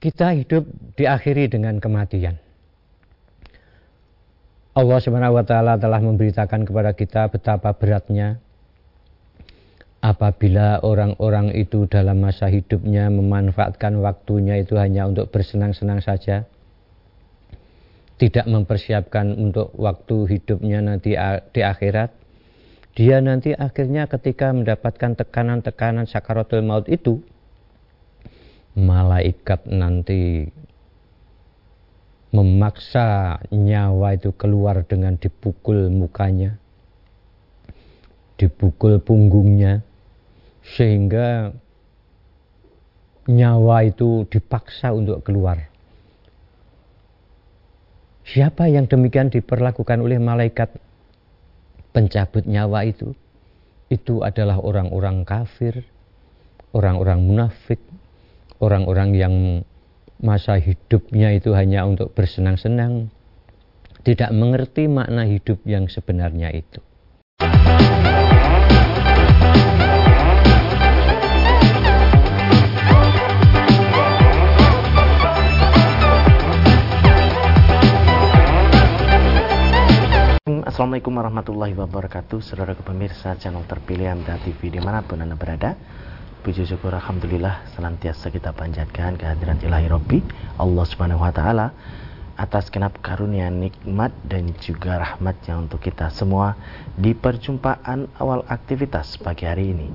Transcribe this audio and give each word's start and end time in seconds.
kita 0.00 0.32
hidup 0.32 0.64
diakhiri 0.96 1.52
dengan 1.52 1.76
kematian. 1.78 2.40
Allah 4.72 4.98
Subhanahu 5.02 5.36
wa 5.36 5.44
taala 5.44 5.76
telah 5.76 6.00
memberitakan 6.00 6.64
kepada 6.64 6.96
kita 6.96 7.28
betapa 7.28 7.76
beratnya 7.76 8.40
apabila 10.00 10.80
orang-orang 10.80 11.52
itu 11.52 11.84
dalam 11.84 12.24
masa 12.24 12.48
hidupnya 12.48 13.12
memanfaatkan 13.12 14.00
waktunya 14.00 14.56
itu 14.56 14.80
hanya 14.80 15.04
untuk 15.04 15.28
bersenang-senang 15.28 16.00
saja 16.00 16.48
tidak 18.20 18.44
mempersiapkan 18.44 19.32
untuk 19.32 19.72
waktu 19.80 20.28
hidupnya 20.28 20.84
nanti 20.84 21.16
di 21.56 21.60
akhirat, 21.64 22.12
dia 22.92 23.16
nanti 23.24 23.56
akhirnya 23.56 24.04
ketika 24.12 24.52
mendapatkan 24.52 25.16
tekanan-tekanan 25.16 26.04
sakaratul 26.04 26.60
maut 26.60 26.84
itu, 26.92 27.24
malaikat 28.78 29.66
nanti 29.66 30.50
memaksa 32.30 33.38
nyawa 33.50 34.14
itu 34.14 34.30
keluar 34.38 34.86
dengan 34.86 35.18
dipukul 35.18 35.90
mukanya, 35.90 36.54
dipukul 38.38 39.02
punggungnya, 39.02 39.82
sehingga 40.62 41.50
nyawa 43.26 43.90
itu 43.90 44.26
dipaksa 44.30 44.94
untuk 44.94 45.26
keluar 45.26 45.70
Siapa 48.30 48.70
yang 48.70 48.86
demikian 48.86 49.26
diperlakukan 49.26 49.98
oleh 49.98 50.22
malaikat 50.22 50.70
pencabut 51.90 52.46
nyawa 52.46 52.86
itu? 52.86 53.10
Itu 53.90 54.22
adalah 54.22 54.62
orang-orang 54.62 55.26
kafir, 55.26 55.82
orang-orang 56.70 57.26
munafik, 57.26 57.82
orang-orang 58.60 59.10
yang 59.16 59.34
masa 60.20 60.60
hidupnya 60.60 61.32
itu 61.32 61.56
hanya 61.56 61.88
untuk 61.88 62.12
bersenang-senang, 62.12 63.08
tidak 64.04 64.28
mengerti 64.36 64.84
makna 64.84 65.24
hidup 65.24 65.64
yang 65.64 65.88
sebenarnya 65.88 66.52
itu. 66.52 66.84
Assalamualaikum 80.60 81.12
warahmatullahi 81.12 81.76
wabarakatuh 81.76 82.40
Saudara 82.40 82.72
pemirsa 82.72 83.36
channel 83.36 83.68
terpilih 83.68 84.16
Anda 84.16 84.40
TV 84.40 84.72
di 84.72 84.80
mana 84.80 85.04
pun 85.04 85.20
Anda 85.20 85.36
berada 85.36 85.76
Puji 86.40 86.64
syukur 86.64 86.96
Alhamdulillah 86.96 87.68
Senantiasa 87.76 88.32
kita 88.32 88.56
panjatkan 88.56 89.20
kehadiran 89.20 89.60
ilahi 89.60 89.92
Rabbi 89.92 90.18
Allah 90.56 90.84
subhanahu 90.88 91.20
wa 91.20 91.28
ta'ala 91.28 91.68
Atas 92.32 92.72
kenap 92.72 92.96
karunia 93.04 93.52
nikmat 93.52 94.08
dan 94.24 94.48
juga 94.56 94.96
rahmatnya 94.96 95.60
untuk 95.60 95.84
kita 95.84 96.08
semua 96.08 96.56
Di 96.96 97.12
perjumpaan 97.12 98.08
awal 98.16 98.48
aktivitas 98.48 99.20
pagi 99.20 99.44
hari 99.44 99.76
ini. 99.76 99.92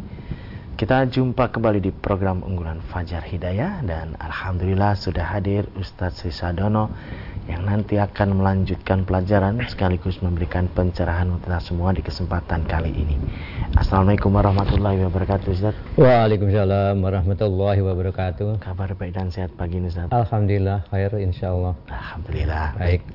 Kita 0.78 1.10
jumpa 1.10 1.50
kembali 1.50 1.82
di 1.82 1.90
program 1.90 2.46
unggulan 2.46 2.78
Fajar 2.94 3.26
Hidayah 3.26 3.82
Dan 3.82 4.14
Alhamdulillah 4.14 4.94
sudah 5.02 5.26
hadir 5.26 5.66
Ustadz 5.74 6.30
Sisadono 6.30 6.94
yang 7.46 7.62
nanti 7.62 8.02
akan 8.02 8.42
melanjutkan 8.42 9.06
pelajaran 9.06 9.62
sekaligus 9.70 10.18
memberikan 10.26 10.66
pencerahan 10.66 11.30
untuk 11.30 11.46
kita 11.46 11.62
semua 11.62 11.94
di 11.94 12.02
kesempatan 12.02 12.66
kali 12.66 12.90
ini. 12.90 13.22
Assalamualaikum 13.78 14.34
warahmatullahi 14.34 15.06
wabarakatuh 15.06 15.54
Ustaz. 15.54 15.78
Waalaikumsalam 15.94 16.98
warahmatullahi 16.98 17.86
wabarakatuh. 17.86 18.58
Kabar 18.58 18.98
baik 18.98 19.14
dan 19.14 19.30
sehat 19.30 19.54
pagi 19.54 19.78
ini 19.78 19.94
Ustaz. 19.94 20.10
Alhamdulillah 20.10 20.90
khair 20.90 21.14
insyaallah. 21.22 21.78
Alhamdulillah. 21.86 22.82
Baik. 22.82 23.06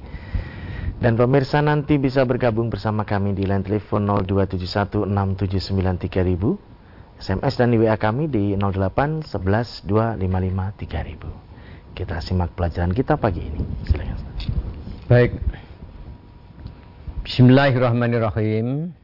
Dan 1.00 1.16
pemirsa 1.16 1.64
nanti 1.64 1.96
bisa 1.96 2.28
bergabung 2.28 2.68
bersama 2.68 3.08
kami 3.08 3.32
di 3.32 3.48
line 3.48 3.64
telepon 3.64 4.04
02716793000 4.30 6.70
SMS 7.20 7.54
dan 7.56 7.68
di 7.68 7.76
WA 7.76 7.96
kami 8.00 8.32
di 8.32 8.56
08 8.56 9.24
11 9.26 9.84
255 9.84 10.76
3000. 10.76 11.49
Kita 11.94 12.22
simak 12.22 12.54
pelajaran 12.54 12.94
kita 12.94 13.18
pagi 13.18 13.44
ini. 13.44 13.60
Silakan. 13.84 14.18
Baik. 15.10 15.34
Bismillahirrahmanirrahim. 17.26 18.94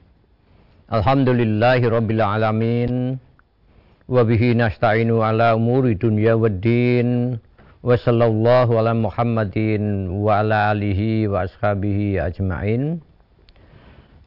Alhamdulillahi 0.87 1.83
rabbil 1.83 2.23
alamin. 2.23 3.19
Wa 4.07 4.23
bihi 4.23 4.55
nasta'inu 4.55 5.19
ala 5.19 5.59
umuri 5.59 5.99
dunya 5.99 6.39
waddin. 6.39 7.43
Wa 7.83 7.99
sallallahu 7.99 8.79
ala 8.79 8.95
Muhammadin 8.95 10.11
wa 10.23 10.43
ala 10.43 10.71
alihi 10.71 11.27
wa 11.27 11.43
ashabihi 11.47 12.23
ajma'in. 12.23 13.03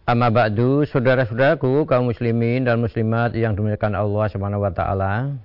Amma 0.09 0.33
ba'du, 0.33 0.89
saudara-saudaraku 0.89 1.85
kaum 1.85 2.09
muslimin 2.09 2.65
dan 2.65 2.81
muslimat 2.81 3.31
yang 3.37 3.53
dimuliakan 3.53 3.93
Allah 3.93 4.25
Subhanahu 4.27 4.65
wa 4.65 4.73
taala 4.73 5.37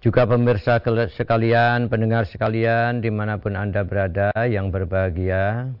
juga 0.00 0.24
pemirsa 0.24 0.80
sekalian, 1.12 1.92
pendengar 1.92 2.24
sekalian, 2.24 3.04
di 3.04 3.12
mana 3.12 3.36
pun 3.36 3.52
Anda 3.52 3.84
berada 3.84 4.32
yang 4.48 4.72
berbahagia. 4.72 5.76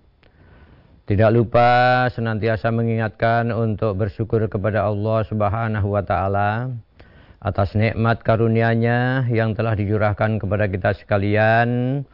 Tidak 1.08 1.30
lupa 1.32 2.06
senantiasa 2.12 2.68
mengingatkan 2.70 3.50
untuk 3.50 3.96
bersyukur 3.96 4.44
kepada 4.46 4.86
Allah 4.86 5.24
Subhanahu 5.26 5.96
wa 5.96 6.04
Ta'ala 6.04 6.70
atas 7.40 7.72
nikmat 7.72 8.20
karunia-Nya 8.20 9.26
yang 9.32 9.56
telah 9.56 9.72
dicurahkan 9.72 10.36
kepada 10.36 10.68
kita 10.68 10.92
sekalian, 11.00 12.04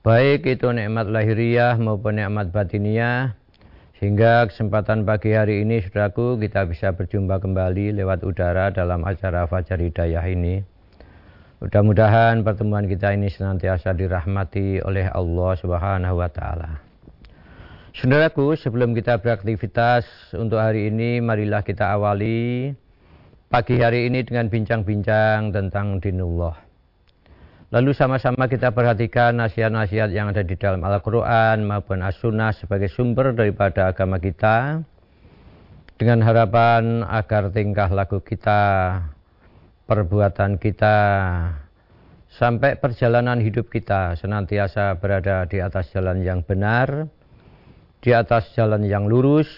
baik 0.00 0.48
itu 0.48 0.72
nikmat 0.72 1.12
lahiriah 1.12 1.76
maupun 1.76 2.16
nikmat 2.16 2.48
batiniah. 2.48 3.36
Sehingga 4.00 4.48
kesempatan 4.48 5.04
pagi 5.04 5.36
hari 5.36 5.60
ini, 5.60 5.84
saudaraku, 5.84 6.40
kita 6.40 6.64
bisa 6.64 6.96
berjumpa 6.96 7.36
kembali 7.36 7.92
lewat 8.00 8.24
udara 8.24 8.72
dalam 8.72 9.04
acara 9.04 9.44
Fajar 9.44 9.76
Hidayah 9.76 10.24
ini. 10.24 10.69
Mudah-mudahan 11.60 12.40
pertemuan 12.40 12.88
kita 12.88 13.12
ini 13.12 13.28
senantiasa 13.28 13.92
dirahmati 13.92 14.80
oleh 14.80 15.12
Allah 15.12 15.52
Subhanahu 15.60 16.16
wa 16.16 16.28
taala. 16.32 16.80
Saudaraku, 17.92 18.56
sebelum 18.56 18.96
kita 18.96 19.20
beraktivitas 19.20 20.08
untuk 20.40 20.56
hari 20.56 20.88
ini, 20.88 21.20
marilah 21.20 21.60
kita 21.60 21.92
awali 21.92 22.72
pagi 23.52 23.76
hari 23.76 24.08
ini 24.08 24.24
dengan 24.24 24.48
bincang-bincang 24.48 25.52
tentang 25.52 26.00
dinullah. 26.00 26.56
Lalu 27.76 27.92
sama-sama 27.92 28.48
kita 28.48 28.72
perhatikan 28.72 29.36
nasihat-nasihat 29.44 30.16
yang 30.16 30.32
ada 30.32 30.40
di 30.40 30.56
dalam 30.56 30.80
Al-Quran 30.80 31.68
maupun 31.68 32.00
As-Sunnah 32.00 32.56
sebagai 32.56 32.88
sumber 32.88 33.36
daripada 33.36 33.92
agama 33.92 34.16
kita. 34.16 34.80
Dengan 36.00 36.24
harapan 36.24 37.04
agar 37.04 37.52
tingkah 37.52 37.92
laku 37.92 38.24
kita 38.24 38.96
perbuatan 39.90 40.62
kita 40.62 40.96
sampai 42.30 42.78
perjalanan 42.78 43.42
hidup 43.42 43.66
kita 43.74 44.14
senantiasa 44.14 44.94
berada 45.02 45.42
di 45.50 45.58
atas 45.58 45.90
jalan 45.90 46.22
yang 46.22 46.46
benar, 46.46 47.10
di 47.98 48.14
atas 48.14 48.54
jalan 48.54 48.86
yang 48.86 49.10
lurus, 49.10 49.50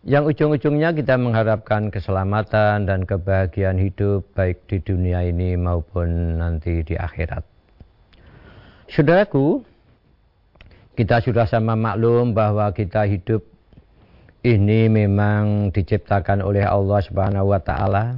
yang 0.00 0.24
ujung-ujungnya 0.24 0.96
kita 0.96 1.20
mengharapkan 1.20 1.92
keselamatan 1.92 2.88
dan 2.88 3.04
kebahagiaan 3.04 3.76
hidup 3.76 4.32
baik 4.32 4.64
di 4.64 4.80
dunia 4.80 5.28
ini 5.28 5.60
maupun 5.60 6.40
nanti 6.40 6.80
di 6.80 6.96
akhirat. 6.96 7.44
Saudaraku, 8.88 9.60
kita 10.96 11.20
sudah 11.20 11.44
sama 11.44 11.76
maklum 11.76 12.32
bahwa 12.32 12.72
kita 12.72 13.04
hidup 13.04 13.44
ini 14.40 14.88
memang 14.88 15.68
diciptakan 15.68 16.40
oleh 16.40 16.64
Allah 16.64 17.00
Subhanahu 17.04 17.52
wa 17.52 17.60
taala 17.60 18.16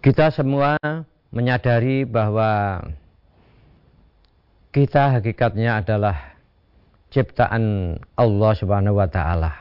Kita 0.00 0.32
semua 0.32 0.80
menyadari 1.28 2.08
bahwa 2.08 2.80
kita 4.72 5.20
hakikatnya 5.20 5.84
adalah 5.84 6.40
ciptaan 7.12 7.96
Allah 8.16 8.52
Subhanahu 8.56 8.96
wa 8.96 9.04
taala. 9.12 9.52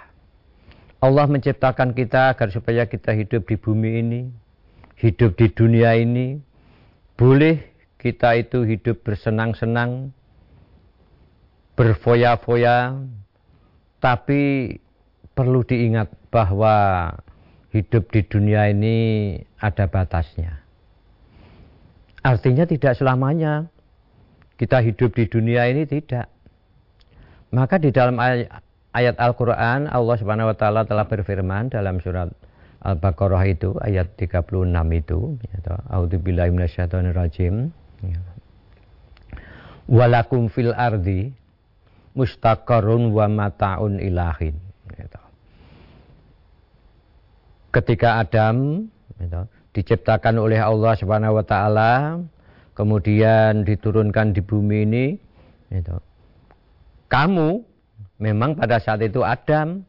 Allah 1.03 1.25
menciptakan 1.27 1.91
kita 1.91 2.31
agar 2.31 2.55
supaya 2.55 2.87
kita 2.87 3.11
hidup 3.11 3.51
di 3.51 3.59
bumi 3.59 3.91
ini, 3.99 4.21
hidup 4.95 5.35
di 5.35 5.51
dunia 5.51 5.99
ini. 5.99 6.39
Boleh 7.19 7.75
kita 7.99 8.39
itu 8.39 8.63
hidup 8.63 9.03
bersenang-senang, 9.03 10.15
berfoya-foya, 11.75 12.95
tapi 13.99 14.71
perlu 15.35 15.67
diingat 15.67 16.07
bahwa 16.31 17.11
hidup 17.69 18.09
di 18.09 18.21
dunia 18.25 18.69
ini 18.69 18.95
ada 19.61 19.85
batasnya. 19.85 20.61
Artinya 22.19 22.67
tidak 22.67 22.99
selamanya 22.99 23.69
kita 24.59 24.83
hidup 24.83 25.15
di 25.15 25.25
dunia 25.29 25.71
ini 25.71 25.87
tidak. 25.87 26.27
Maka 27.49 27.79
di 27.79 27.89
dalam 27.89 28.19
ayat 28.19 29.15
Al-Quran 29.17 29.89
Allah 29.89 30.15
Subhanahu 30.19 30.51
Wa 30.53 30.57
Taala 30.57 30.81
telah 30.85 31.07
berfirman 31.07 31.71
dalam 31.71 32.03
surat 32.03 32.29
Al-Baqarah 32.79 33.43
itu 33.47 33.75
ayat 33.79 34.15
36 34.15 34.67
itu 34.95 35.19
ya 35.47 35.57
A'udzubillahi 35.91 36.51
minasyaitonirrajim 36.53 37.71
ya. 38.07 38.19
Walakum 39.89 40.47
fil 40.53 40.71
ardi 40.71 41.33
mustaqarrun 42.13 43.09
wa 43.09 43.25
mata'un 43.25 43.97
ilahin 43.97 44.55
ya 44.95 45.07
Ketika 47.69 48.21
Adam 48.21 48.87
ya 49.19 49.45
diciptakan 49.75 50.41
oleh 50.41 50.57
Allah 50.57 50.97
Subhanahu 50.97 51.37
wa 51.37 51.45
taala 51.45 51.93
kemudian 52.73 53.61
diturunkan 53.61 54.33
di 54.33 54.41
bumi 54.41 54.77
ini 54.87 55.05
ya 55.69 56.01
kamu 57.09 57.61
memang 58.17 58.57
pada 58.57 58.81
saat 58.81 59.05
itu 59.05 59.21
Adam 59.21 59.85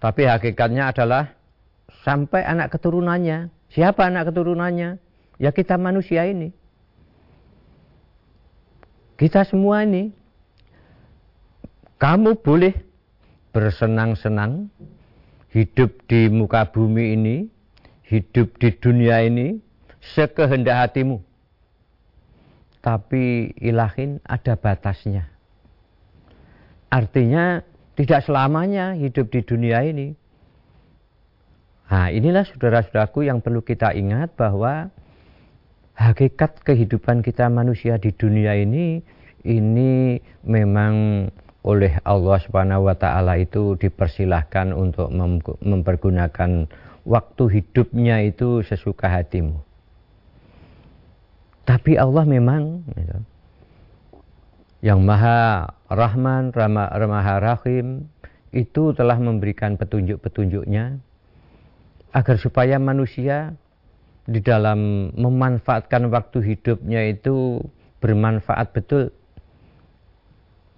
tapi 0.00 0.24
hakikatnya 0.24 0.96
adalah 0.96 1.36
sampai 2.02 2.40
anak 2.44 2.72
keturunannya. 2.72 3.52
Siapa 3.70 4.08
anak 4.08 4.32
keturunannya? 4.32 4.96
Ya 5.36 5.50
kita 5.52 5.76
manusia 5.76 6.24
ini. 6.24 6.56
Kita 9.20 9.44
semua 9.44 9.84
ini. 9.84 10.16
Kamu 12.00 12.40
boleh 12.40 12.72
bersenang-senang 13.52 14.72
hidup 15.50 16.06
di 16.06 16.30
muka 16.30 16.70
bumi 16.70 17.18
ini, 17.18 17.36
hidup 18.06 18.58
di 18.58 18.70
dunia 18.74 19.22
ini 19.26 19.58
sekehendak 20.00 20.88
hatimu. 20.88 21.20
Tapi 22.80 23.52
ilahin 23.60 24.24
ada 24.24 24.56
batasnya. 24.56 25.28
Artinya 26.88 27.60
tidak 27.94 28.24
selamanya 28.24 28.96
hidup 28.96 29.28
di 29.28 29.44
dunia 29.44 29.84
ini. 29.84 30.16
Nah, 31.90 32.08
inilah 32.08 32.46
saudara-saudaraku 32.46 33.26
yang 33.28 33.44
perlu 33.44 33.60
kita 33.60 33.92
ingat 33.92 34.32
bahwa 34.38 34.88
hakikat 35.98 36.64
kehidupan 36.64 37.20
kita 37.20 37.52
manusia 37.52 38.00
di 38.00 38.14
dunia 38.14 38.56
ini 38.56 39.04
ini 39.44 40.16
memang 40.46 41.28
oleh 41.60 42.00
Allah 42.08 42.38
Subhanahu 42.40 42.88
wa 42.88 42.96
taala 42.96 43.36
itu 43.36 43.76
dipersilahkan 43.76 44.72
untuk 44.72 45.12
mempergunakan 45.60 46.70
waktu 47.04 47.44
hidupnya 47.60 48.24
itu 48.24 48.64
sesuka 48.64 49.12
hatimu. 49.12 49.60
Tapi 51.68 52.00
Allah 52.00 52.24
memang 52.24 52.82
gitu, 52.96 53.18
yang 54.80 55.04
Maha 55.04 55.68
Rahman, 55.92 56.50
Maha 56.56 57.34
Rahim 57.38 58.08
itu 58.50 58.96
telah 58.96 59.20
memberikan 59.20 59.76
petunjuk-petunjuknya 59.76 60.98
agar 62.10 62.36
supaya 62.40 62.80
manusia 62.80 63.54
di 64.26 64.42
dalam 64.42 65.12
memanfaatkan 65.14 66.10
waktu 66.10 66.42
hidupnya 66.42 67.06
itu 67.06 67.62
bermanfaat 68.02 68.74
betul 68.74 69.14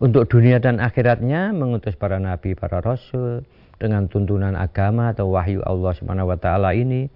untuk 0.02 0.26
dunia 0.26 0.58
dan 0.58 0.82
akhiratnya 0.82 1.54
mengutus 1.54 1.94
para 1.94 2.18
nabi, 2.18 2.58
para 2.58 2.82
rasul 2.82 3.46
dengan 3.78 4.10
tuntunan 4.10 4.58
agama 4.58 5.14
atau 5.14 5.30
wahyu 5.30 5.62
Allah 5.62 5.94
Subhanahu 5.94 6.34
wa 6.34 6.38
taala 6.42 6.74
ini 6.74 7.06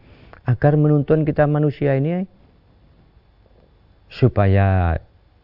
agar 0.47 0.79
menuntun 0.79 1.27
kita 1.27 1.51
manusia 1.51 1.99
ini 1.99 2.23
supaya 4.07 4.95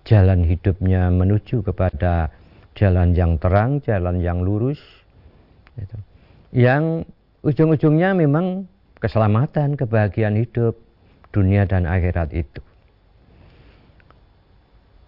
jalan 0.07 0.47
hidupnya 0.47 1.11
menuju 1.11 1.67
kepada 1.67 2.31
jalan 2.79 3.11
yang 3.11 3.35
terang, 3.43 3.83
jalan 3.83 4.23
yang 4.23 4.47
lurus. 4.47 4.79
Gitu. 5.75 5.99
Yang 6.55 7.11
ujung-ujungnya 7.43 8.15
memang 8.15 8.71
keselamatan, 9.03 9.75
kebahagiaan 9.75 10.39
hidup 10.39 10.79
dunia 11.35 11.67
dan 11.67 11.91
akhirat 11.91 12.31
itu. 12.31 12.63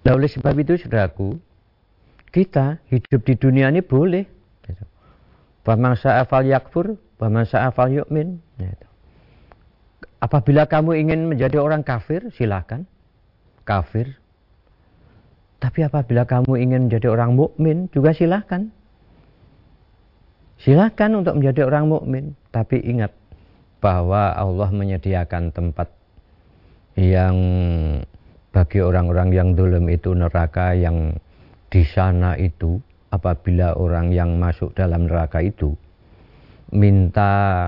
Nah 0.03 0.19
oleh 0.19 0.27
sebab 0.27 0.59
itu 0.59 0.77
saudaraku, 0.83 1.39
kita 2.35 2.83
hidup 2.91 3.23
di 3.23 3.39
dunia 3.39 3.71
ini 3.71 3.79
boleh. 3.79 4.27
Baman 5.63 5.95
sa'afal 5.95 6.51
yakfur, 6.51 6.99
baman 7.17 7.47
sa'afal 7.47 8.03
yu'min. 8.03 8.43
Apabila 10.19 10.67
kamu 10.67 10.99
ingin 10.99 11.31
menjadi 11.31 11.63
orang 11.63 11.87
kafir, 11.87 12.27
silakan. 12.35 12.91
Kafir. 13.63 14.19
Tapi 15.63 15.87
apabila 15.87 16.27
kamu 16.27 16.53
ingin 16.59 16.81
menjadi 16.91 17.15
orang 17.15 17.39
mukmin, 17.39 17.87
juga 17.95 18.11
silakan. 18.13 18.75
Silakan 20.61 21.23
untuk 21.23 21.39
menjadi 21.39 21.71
orang 21.71 21.87
mukmin, 21.87 22.25
tapi 22.51 22.83
ingat 22.83 23.15
bahwa 23.79 24.35
Allah 24.35 24.69
menyediakan 24.75 25.55
tempat 25.55 25.89
yang 26.99 27.37
bagi 28.53 28.81
orang-orang 28.85 29.33
yang 29.33 29.49
dulem 29.57 29.89
itu 29.93 30.13
neraka 30.13 30.77
yang 30.77 31.17
di 31.75 31.83
sana 31.83 32.39
itu 32.39 32.79
apabila 33.11 33.75
orang 33.75 34.15
yang 34.15 34.39
masuk 34.39 34.71
dalam 34.79 35.11
neraka 35.11 35.43
itu 35.43 35.75
minta 36.71 37.67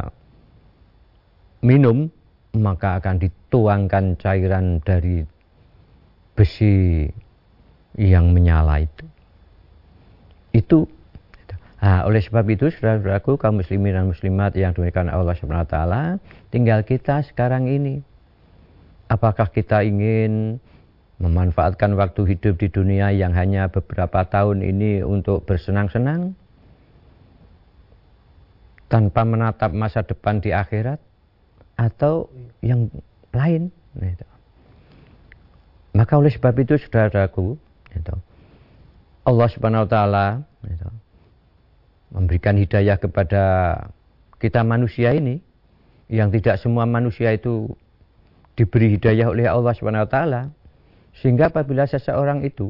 minum 1.67 2.07
maka 2.55 3.03
akan 3.03 3.19
dituangkan 3.19 4.15
cairan 4.15 4.79
dari 4.79 5.27
besi 6.39 7.11
yang 7.99 8.31
menyala 8.31 8.87
itu 8.87 9.07
itu 10.55 10.87
Nah, 11.77 12.03
oleh 12.03 12.19
sebab 12.19 12.43
itu, 12.51 12.67
saudara-saudaraku, 12.67 13.39
kaum 13.39 13.63
muslimin 13.63 13.95
dan 13.95 14.11
muslimat 14.11 14.59
yang 14.59 14.75
demikian 14.75 15.07
Allah 15.07 15.39
Subhanahu 15.39 15.69
wa 15.69 15.71
taala, 15.71 16.03
tinggal 16.51 16.83
kita 16.83 17.23
sekarang 17.23 17.71
ini. 17.71 18.03
Apakah 19.07 19.47
kita 19.55 19.87
ingin 19.87 20.59
memanfaatkan 21.17 21.97
waktu 21.97 22.37
hidup 22.37 22.61
di 22.61 22.69
dunia 22.69 23.09
yang 23.09 23.33
hanya 23.33 23.73
beberapa 23.73 24.25
tahun 24.29 24.61
ini 24.61 25.01
untuk 25.01 25.49
bersenang-senang 25.49 26.37
tanpa 28.93 29.25
menatap 29.25 29.73
masa 29.73 30.05
depan 30.05 30.45
di 30.45 30.53
akhirat 30.53 31.01
atau 31.81 32.29
yang 32.61 32.93
lain? 33.33 33.73
Gitu. 33.97 34.27
Maka 35.97 36.13
oleh 36.21 36.29
sebab 36.29 36.53
itu, 36.61 36.77
gitu, 36.77 38.15
Allah 39.25 39.49
Subhanahu 39.49 39.89
wa 39.89 39.91
taala 39.91 40.27
memberikan 42.13 42.55
hidayah 42.61 43.01
kepada 43.01 43.45
kita 44.37 44.61
manusia 44.61 45.17
ini 45.17 45.41
yang 46.07 46.31
tidak 46.31 46.61
semua 46.63 46.87
manusia 46.87 47.35
itu 47.35 47.73
diberi 48.55 48.95
hidayah 48.95 49.33
oleh 49.33 49.49
Allah 49.49 49.73
Subhanahu 49.75 50.07
wa 50.07 50.11
taala 50.13 50.43
sehingga 51.21 51.49
apabila 51.49 51.89
seseorang 51.89 52.45
itu 52.45 52.69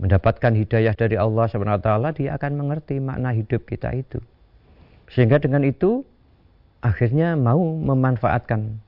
mendapatkan 0.00 0.56
hidayah 0.56 0.96
dari 0.96 1.20
Allah 1.20 1.50
taala 1.82 2.16
dia 2.16 2.34
akan 2.40 2.56
mengerti 2.56 2.96
makna 3.02 3.36
hidup 3.36 3.68
kita 3.68 3.92
itu 3.92 4.16
sehingga 5.12 5.36
dengan 5.42 5.66
itu 5.66 6.06
akhirnya 6.80 7.36
mau 7.36 7.60
memanfaatkan 7.60 8.80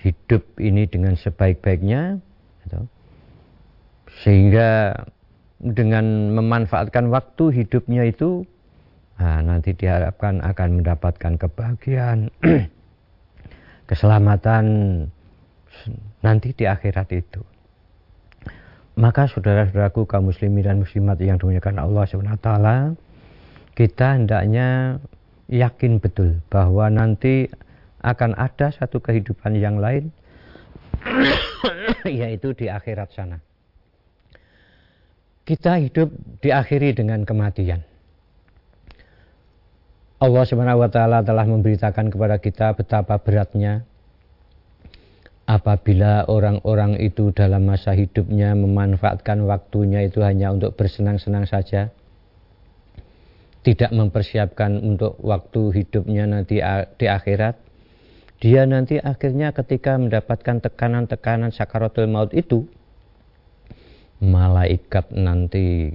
hidup 0.00 0.42
ini 0.58 0.88
dengan 0.88 1.14
sebaik-baiknya 1.14 2.18
gitu. 2.64 2.80
sehingga 4.24 4.96
dengan 5.62 6.34
memanfaatkan 6.34 7.12
waktu 7.12 7.62
hidupnya 7.62 8.08
itu 8.08 8.42
nah, 9.20 9.44
nanti 9.44 9.76
diharapkan 9.76 10.42
akan 10.42 10.82
mendapatkan 10.82 11.38
kebahagiaan 11.38 12.32
keselamatan 13.90 14.64
nanti 16.24 16.54
di 16.54 16.64
akhirat 16.68 17.08
itu 17.12 17.42
maka 18.92 19.24
saudara-saudaraku 19.24 20.04
kaum 20.04 20.28
muslimin 20.28 20.68
dan 20.68 20.76
muslimat 20.80 21.16
yang 21.20 21.40
dimuliakan 21.40 21.80
Allah 21.80 22.04
SWT 22.04 22.48
kita 23.72 24.08
hendaknya 24.20 25.00
yakin 25.48 25.96
betul 25.96 26.44
bahwa 26.52 26.92
nanti 26.92 27.48
akan 28.04 28.36
ada 28.36 28.68
satu 28.74 29.00
kehidupan 29.00 29.56
yang 29.56 29.80
lain 29.80 30.12
yaitu 32.04 32.52
di 32.52 32.68
akhirat 32.68 33.08
sana 33.16 33.40
kita 35.42 35.82
hidup 35.82 36.14
diakhiri 36.38 36.94
dengan 36.94 37.26
kematian. 37.26 37.82
Allah 40.22 40.44
Subhanahu 40.46 40.86
wa 40.86 40.90
taala 40.90 41.18
telah 41.26 41.42
memberitakan 41.50 42.14
kepada 42.14 42.38
kita 42.38 42.78
betapa 42.78 43.18
beratnya 43.18 43.82
apabila 45.46 46.26
orang-orang 46.30 46.98
itu 47.02 47.34
dalam 47.34 47.66
masa 47.66 47.92
hidupnya 47.92 48.54
memanfaatkan 48.54 49.42
waktunya 49.46 50.06
itu 50.06 50.22
hanya 50.22 50.54
untuk 50.54 50.78
bersenang-senang 50.78 51.44
saja 51.50 51.90
tidak 53.62 53.90
mempersiapkan 53.94 54.78
untuk 54.82 55.18
waktu 55.22 55.82
hidupnya 55.82 56.26
nanti 56.26 56.62
di 56.98 57.06
akhirat 57.06 57.58
dia 58.42 58.66
nanti 58.66 58.98
akhirnya 58.98 59.54
ketika 59.54 59.94
mendapatkan 59.94 60.58
tekanan-tekanan 60.66 61.54
sakaratul 61.54 62.10
maut 62.10 62.34
itu 62.34 62.66
malaikat 64.18 65.10
nanti 65.14 65.94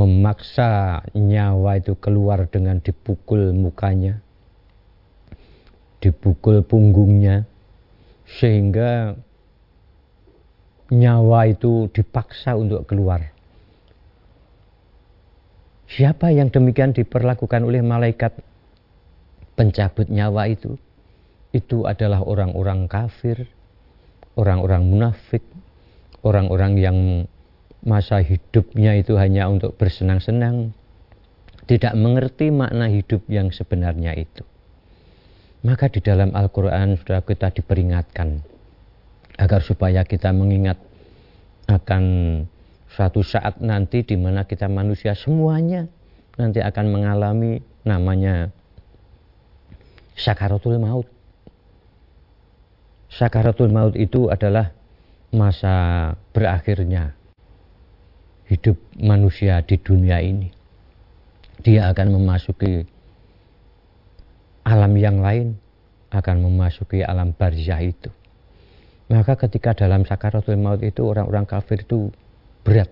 memaksa 0.00 1.02
nyawa 1.12 1.82
itu 1.82 1.98
keluar 1.98 2.46
dengan 2.46 2.78
dipukul 2.78 3.50
mukanya, 3.52 4.22
dipukul 5.98 6.62
punggungnya, 6.62 7.49
sehingga 8.38 9.18
nyawa 10.90 11.50
itu 11.50 11.90
dipaksa 11.90 12.54
untuk 12.54 12.86
keluar. 12.86 13.30
Siapa 15.90 16.30
yang 16.30 16.54
demikian 16.54 16.94
diperlakukan 16.94 17.66
oleh 17.66 17.82
malaikat 17.82 18.38
pencabut 19.58 20.06
nyawa 20.06 20.46
itu? 20.46 20.78
Itu 21.50 21.82
adalah 21.90 22.22
orang-orang 22.22 22.86
kafir, 22.86 23.50
orang-orang 24.38 24.86
munafik, 24.86 25.42
orang-orang 26.22 26.78
yang 26.78 26.98
masa 27.82 28.22
hidupnya 28.22 28.94
itu 29.02 29.18
hanya 29.18 29.50
untuk 29.50 29.74
bersenang-senang, 29.74 30.70
tidak 31.66 31.94
mengerti 31.98 32.54
makna 32.54 32.86
hidup 32.86 33.26
yang 33.26 33.50
sebenarnya 33.50 34.14
itu. 34.14 34.46
Maka 35.60 35.92
di 35.92 36.00
dalam 36.00 36.32
Al-Quran 36.32 36.96
sudah 36.96 37.20
kita 37.20 37.52
diperingatkan 37.52 38.40
agar 39.36 39.60
supaya 39.60 40.04
kita 40.08 40.32
mengingat 40.32 40.80
akan 41.68 42.04
suatu 42.88 43.20
saat 43.20 43.60
nanti 43.60 44.02
di 44.02 44.16
mana 44.16 44.48
kita 44.48 44.66
manusia 44.66 45.12
semuanya 45.12 45.86
nanti 46.40 46.64
akan 46.64 46.86
mengalami 46.88 47.60
namanya 47.84 48.48
sakaratul 50.16 50.80
maut. 50.80 51.08
Sakaratul 53.12 53.68
maut 53.68 53.94
itu 54.00 54.32
adalah 54.32 54.72
masa 55.28 56.10
berakhirnya 56.32 57.12
hidup 58.48 58.80
manusia 58.96 59.60
di 59.60 59.76
dunia 59.76 60.24
ini. 60.24 60.48
Dia 61.60 61.92
akan 61.92 62.16
memasuki 62.16 62.88
alam 64.70 64.94
yang 64.94 65.18
lain, 65.18 65.58
akan 66.14 66.36
memasuki 66.46 67.02
alam 67.02 67.34
barzah 67.34 67.82
itu. 67.82 68.10
Maka 69.10 69.34
ketika 69.34 69.74
dalam 69.74 70.06
sakaratul 70.06 70.54
maut 70.54 70.78
itu 70.86 71.02
orang-orang 71.02 71.42
kafir 71.42 71.82
itu 71.82 72.14
berat 72.62 72.86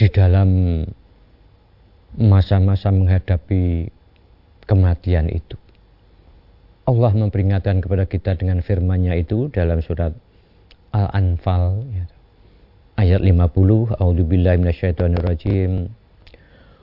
di 0.00 0.08
dalam 0.08 0.48
masa-masa 2.16 2.88
menghadapi 2.88 3.92
kematian 4.64 5.28
itu. 5.28 5.60
Allah 6.88 7.12
memperingatkan 7.12 7.84
kepada 7.84 8.08
kita 8.08 8.32
dengan 8.40 8.64
firman-Nya 8.64 9.12
itu 9.20 9.52
dalam 9.52 9.84
surat 9.84 10.16
Al-Anfal 10.88 11.84
ya 11.92 12.04
ayat 12.96 13.20
50 13.20 14.00
A'udzubillahi 14.00 14.56
minasyaitonirrajim 14.56 15.92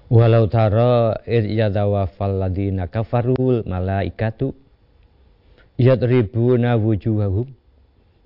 Walau 0.06 0.46
tara 0.46 1.18
id 1.26 1.50
yadawafal 1.50 2.38
ladina 2.38 2.86
kafarul 2.86 3.66
malaikatu 3.66 4.54
yadribuna 5.82 6.78
wujuhahum 6.78 7.50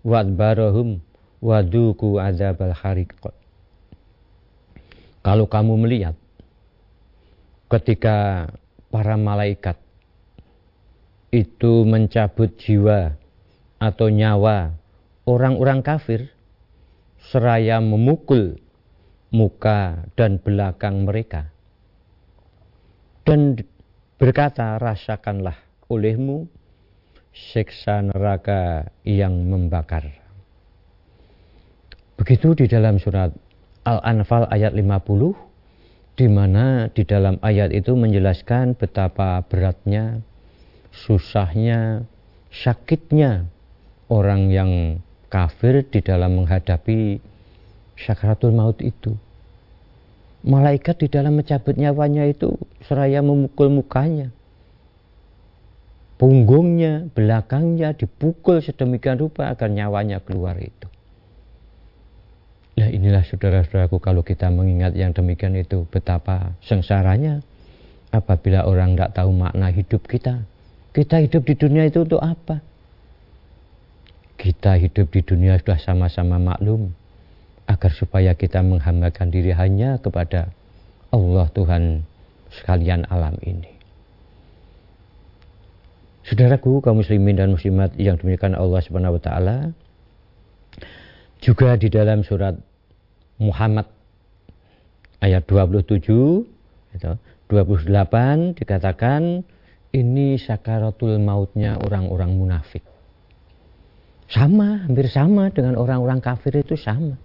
wadbarahum 0.03 1.00
waduku 1.39 2.19
azabal 2.19 2.75
hariq. 2.75 3.15
Kalau 5.24 5.48
kamu 5.48 5.79
melihat 5.79 6.19
ketika 7.71 8.51
para 8.91 9.15
malaikat 9.15 9.79
itu 11.31 11.88
mencabut 11.88 12.59
jiwa 12.59 13.15
atau 13.79 14.12
nyawa 14.12 14.75
orang-orang 15.24 15.79
kafir 15.79 16.27
seraya 17.31 17.79
memukul 17.79 18.59
muka 19.31 20.03
dan 20.19 20.43
belakang 20.43 21.07
mereka 21.07 21.48
dan 23.29 23.62
berkata 24.17 24.81
rasakanlah 24.81 25.53
olehmu 25.86 26.50
siksa 27.29 28.01
neraka 28.01 28.89
yang 29.05 29.45
membakar 29.45 30.09
begitu 32.17 32.57
di 32.57 32.65
dalam 32.65 32.98
surat 32.98 33.29
Al-Anfal 33.86 34.50
ayat 34.50 34.74
50 34.74 36.17
di 36.17 36.25
mana 36.25 36.89
di 36.89 37.05
dalam 37.05 37.38
ayat 37.45 37.69
itu 37.69 37.93
menjelaskan 37.93 38.74
betapa 38.74 39.45
beratnya 39.45 40.25
susahnya 40.89 42.09
sakitnya 42.50 43.45
orang 44.09 44.50
yang 44.50 44.71
kafir 45.29 45.86
di 45.86 46.01
dalam 46.01 46.41
menghadapi 46.41 47.21
syakaratul 47.93 48.57
maut 48.57 48.81
itu. 48.81 49.13
Malaikat 50.39 51.03
di 51.03 51.08
dalam 51.12 51.36
mencabut 51.36 51.75
nyawanya 51.75 52.24
itu 52.27 52.55
seraya 52.88 53.19
memukul 53.19 53.67
mukanya. 53.67 54.31
Punggungnya, 56.19 57.08
belakangnya 57.15 57.96
dipukul 57.96 58.60
sedemikian 58.60 59.19
rupa 59.19 59.51
agar 59.51 59.72
nyawanya 59.72 60.19
keluar 60.24 60.55
itu. 60.60 60.88
Nah 62.79 62.88
inilah 62.88 63.24
saudara-saudaraku 63.27 64.00
kalau 64.00 64.24
kita 64.24 64.48
mengingat 64.48 64.96
yang 64.96 65.12
demikian 65.12 65.55
itu 65.60 65.84
betapa 65.91 66.55
sengsaranya 66.63 67.43
apabila 68.15 68.63
orang 68.63 68.96
tidak 68.96 69.12
tahu 69.15 69.31
makna 69.36 69.67
hidup 69.72 70.03
kita. 70.08 70.43
Kita 70.96 71.19
hidup 71.19 71.43
di 71.43 71.55
dunia 71.55 71.84
itu 71.88 72.03
untuk 72.03 72.24
apa? 72.24 72.63
kita 74.39 74.79
hidup 74.79 75.12
di 75.12 75.22
dunia 75.22 75.60
sudah 75.60 75.75
sama-sama 75.84 76.39
maklum 76.39 76.96
agar 77.70 77.92
supaya 77.94 78.34
kita 78.34 78.66
menghambakan 78.66 79.30
diri 79.30 79.54
hanya 79.54 80.02
kepada 80.02 80.50
Allah 81.14 81.46
Tuhan 81.54 82.02
sekalian 82.50 83.06
alam 83.14 83.38
ini. 83.46 83.78
Saudaraku 86.26 86.82
kaum 86.82 87.02
muslimin 87.02 87.38
dan 87.38 87.54
muslimat 87.54 87.94
yang 87.98 88.18
demikian 88.18 88.58
Allah 88.58 88.82
Subhanahu 88.82 89.18
wa 89.18 89.22
taala 89.22 89.58
juga 91.42 91.78
di 91.78 91.94
dalam 91.94 92.26
surat 92.26 92.58
Muhammad 93.38 93.86
ayat 95.22 95.46
27 95.46 96.06
itu 96.98 97.12
28 97.50 98.58
dikatakan 98.62 99.46
ini 99.90 100.38
sakaratul 100.38 101.18
mautnya 101.18 101.82
orang-orang 101.82 102.38
munafik. 102.38 102.86
Sama, 104.30 104.86
hampir 104.86 105.10
sama 105.10 105.50
dengan 105.50 105.74
orang-orang 105.82 106.22
kafir 106.22 106.62
itu 106.62 106.78
sama. 106.78 107.18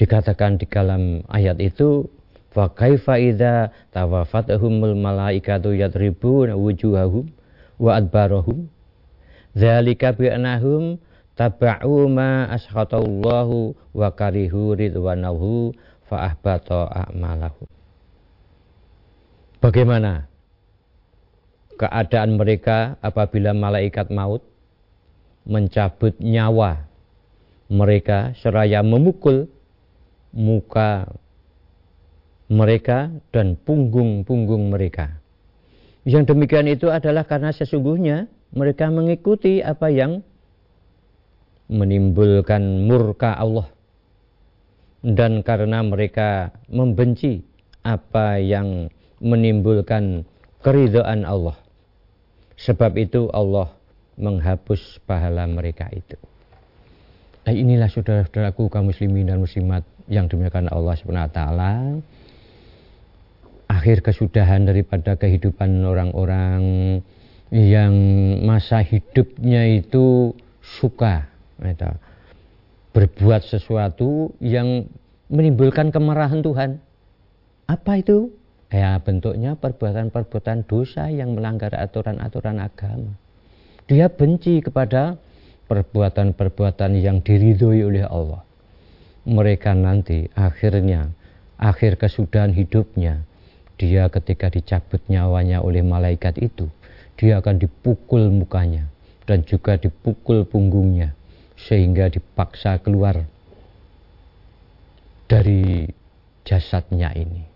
Dikatakan 0.00 0.56
di 0.56 0.66
dalam 0.66 1.20
ayat 1.28 1.60
itu, 1.60 2.08
fa 2.52 2.68
kaifa 2.68 3.16
idza 3.16 3.72
tawafatahumul 3.96 4.96
malaikatu 4.96 5.72
yadribuna 5.72 6.56
wujuhahum 6.56 7.32
wa 7.80 7.96
adbarahum 7.96 8.68
dzalika 9.56 10.12
bi 10.12 10.28
annahum 10.28 11.00
taba'u 11.36 12.08
ma 12.12 12.48
ashatallahu 12.52 13.72
wa 13.96 14.08
karihu 14.12 14.76
ridwanahu 14.76 15.72
fa 16.08 16.32
ahbata 16.32 16.92
a'malahu 16.92 17.64
Bagaimana 19.62 20.26
keadaan 21.78 22.36
mereka 22.36 22.98
apabila 23.00 23.54
malaikat 23.54 24.10
maut 24.12 24.44
mencabut 25.48 26.14
nyawa 26.20 26.84
mereka 27.72 28.36
seraya 28.42 28.84
memukul 28.84 29.48
muka 30.32 31.08
mereka 32.52 33.08
dan 33.32 33.56
punggung-punggung 33.56 34.68
mereka. 34.72 35.16
Yang 36.02 36.34
demikian 36.34 36.66
itu 36.68 36.90
adalah 36.90 37.24
karena 37.24 37.54
sesungguhnya 37.54 38.26
mereka 38.52 38.90
mengikuti 38.90 39.62
apa 39.62 39.88
yang 39.88 40.20
menimbulkan 41.72 42.84
murka 42.84 43.32
Allah 43.38 43.70
dan 45.00 45.40
karena 45.40 45.80
mereka 45.80 46.52
membenci 46.68 47.40
apa 47.80 48.36
yang 48.42 48.92
menimbulkan 49.22 50.26
keridhaan 50.60 51.24
Allah. 51.24 51.56
Sebab 52.58 52.94
itu 53.00 53.26
Allah 53.34 53.72
menghapus 54.20 55.02
pahala 55.02 55.48
mereka 55.48 55.90
itu. 55.90 56.14
Nah 57.42 57.50
inilah 57.50 57.90
saudara-saudaraku 57.90 58.70
kaum 58.70 58.94
muslimin 58.94 59.26
dan 59.26 59.42
muslimat 59.42 59.82
yang 60.06 60.26
demikian 60.26 60.70
Allah 60.70 60.94
SWT. 60.96 61.40
Akhir 63.70 64.04
kesudahan 64.04 64.68
daripada 64.68 65.16
kehidupan 65.16 65.80
orang-orang 65.82 66.60
yang 67.52 67.92
masa 68.44 68.80
hidupnya 68.80 69.68
itu 69.68 70.32
suka 70.60 71.28
itu, 71.60 71.90
berbuat 72.96 73.44
sesuatu 73.44 74.32
yang 74.40 74.88
menimbulkan 75.32 75.88
kemarahan 75.92 76.44
Tuhan. 76.44 76.80
Apa 77.68 78.00
itu? 78.00 78.32
Ya 78.72 78.96
bentuknya 79.00 79.52
perbuatan-perbuatan 79.56 80.64
dosa 80.64 81.12
yang 81.12 81.36
melanggar 81.36 81.76
aturan-aturan 81.76 82.56
agama. 82.56 83.12
Dia 83.84 84.08
benci 84.08 84.64
kepada 84.64 85.20
perbuatan-perbuatan 85.68 86.96
yang 87.00 87.20
diridhoi 87.20 87.84
oleh 87.84 88.04
Allah. 88.08 88.44
Mereka 89.22 89.78
nanti 89.78 90.26
akhirnya 90.34 91.14
akhir 91.54 91.94
kesudahan 92.02 92.50
hidupnya, 92.50 93.22
dia 93.78 94.10
ketika 94.10 94.50
dicabut 94.50 94.98
nyawanya 95.06 95.62
oleh 95.62 95.86
malaikat 95.86 96.42
itu, 96.42 96.66
dia 97.14 97.38
akan 97.38 97.62
dipukul 97.62 98.34
mukanya 98.34 98.90
dan 99.30 99.46
juga 99.46 99.78
dipukul 99.78 100.42
punggungnya 100.42 101.14
sehingga 101.54 102.10
dipaksa 102.10 102.82
keluar 102.82 103.22
dari 105.30 105.86
jasadnya 106.42 107.14
ini. 107.14 107.46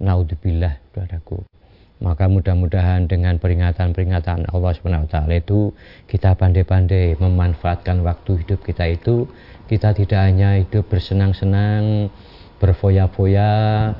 Naudzubillah, 0.00 0.80
saudaraku. 0.92 1.44
Maka 1.96 2.28
mudah-mudahan 2.28 3.08
dengan 3.08 3.40
peringatan-peringatan 3.40 4.52
Allah 4.52 4.72
SWT 4.76 5.16
itu 5.32 5.72
kita 6.04 6.36
pandai-pandai 6.36 7.16
memanfaatkan 7.16 8.04
waktu 8.04 8.44
hidup 8.44 8.60
kita 8.60 8.84
itu 8.92 9.24
kita 9.66 9.92
tidak 9.92 10.20
hanya 10.22 10.58
hidup 10.58 10.86
bersenang-senang, 10.86 12.10
berfoya-foya, 12.62 13.92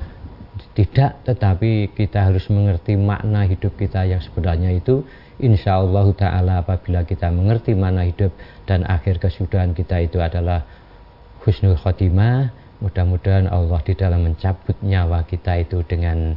tidak, 0.73 1.21
tetapi 1.27 1.93
kita 1.93 2.27
harus 2.27 2.47
mengerti 2.49 2.97
makna 2.97 3.45
hidup 3.45 3.77
kita 3.77 4.07
yang 4.07 4.23
sebenarnya 4.23 4.73
itu. 4.73 5.05
Insya 5.37 5.83
Allah 5.85 6.07
Ta'ala 6.17 6.55
apabila 6.65 7.05
kita 7.05 7.29
mengerti 7.29 7.77
mana 7.77 8.09
hidup 8.09 8.33
dan 8.65 8.89
akhir 8.89 9.21
kesudahan 9.21 9.77
kita 9.77 10.01
itu 10.01 10.17
adalah 10.17 10.65
husnul 11.45 11.77
khotimah 11.77 12.67
mudah-mudahan 12.81 13.49
Allah 13.49 13.81
di 13.85 13.95
dalam 13.97 14.29
mencabut 14.29 14.77
nyawa 14.85 15.25
kita 15.25 15.61
itu 15.61 15.81
dengan 15.85 16.37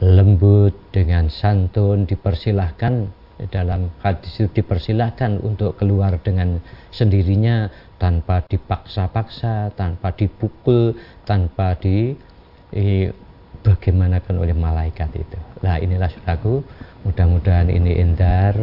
lembut, 0.00 0.72
dengan 0.92 1.28
santun, 1.28 2.04
dipersilahkan 2.08 3.19
dalam 3.48 3.88
hadis 4.04 4.36
itu 4.36 4.60
dipersilahkan 4.60 5.40
untuk 5.40 5.80
keluar 5.80 6.20
dengan 6.20 6.60
sendirinya 6.92 7.72
tanpa 7.96 8.44
dipaksa-paksa, 8.44 9.72
tanpa 9.72 10.12
dipukul, 10.12 10.92
tanpa 11.24 11.72
di 11.80 12.12
eh, 12.76 13.08
bagaimanakan 13.64 14.36
oleh 14.40 14.56
malaikat 14.56 15.08
itu. 15.16 15.38
Nah 15.64 15.80
inilah 15.80 16.12
saudaraku, 16.12 16.64
mudah-mudahan 17.08 17.68
ini 17.72 17.96
indar 17.96 18.56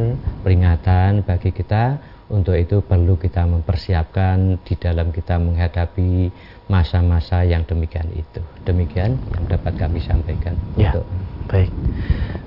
peringatan 0.46 1.26
bagi 1.26 1.50
kita 1.54 1.98
untuk 2.28 2.60
itu 2.60 2.84
perlu 2.84 3.16
kita 3.16 3.48
mempersiapkan 3.48 4.60
di 4.68 4.76
dalam 4.76 5.16
kita 5.16 5.40
menghadapi 5.40 6.28
masa-masa 6.68 7.48
yang 7.48 7.64
demikian 7.64 8.12
itu. 8.12 8.44
Demikian 8.68 9.16
yang 9.32 9.48
dapat 9.48 9.80
kami 9.80 10.04
sampaikan. 10.04 10.60
Ya, 10.76 10.92
untuk. 10.92 11.08
baik. 11.48 11.72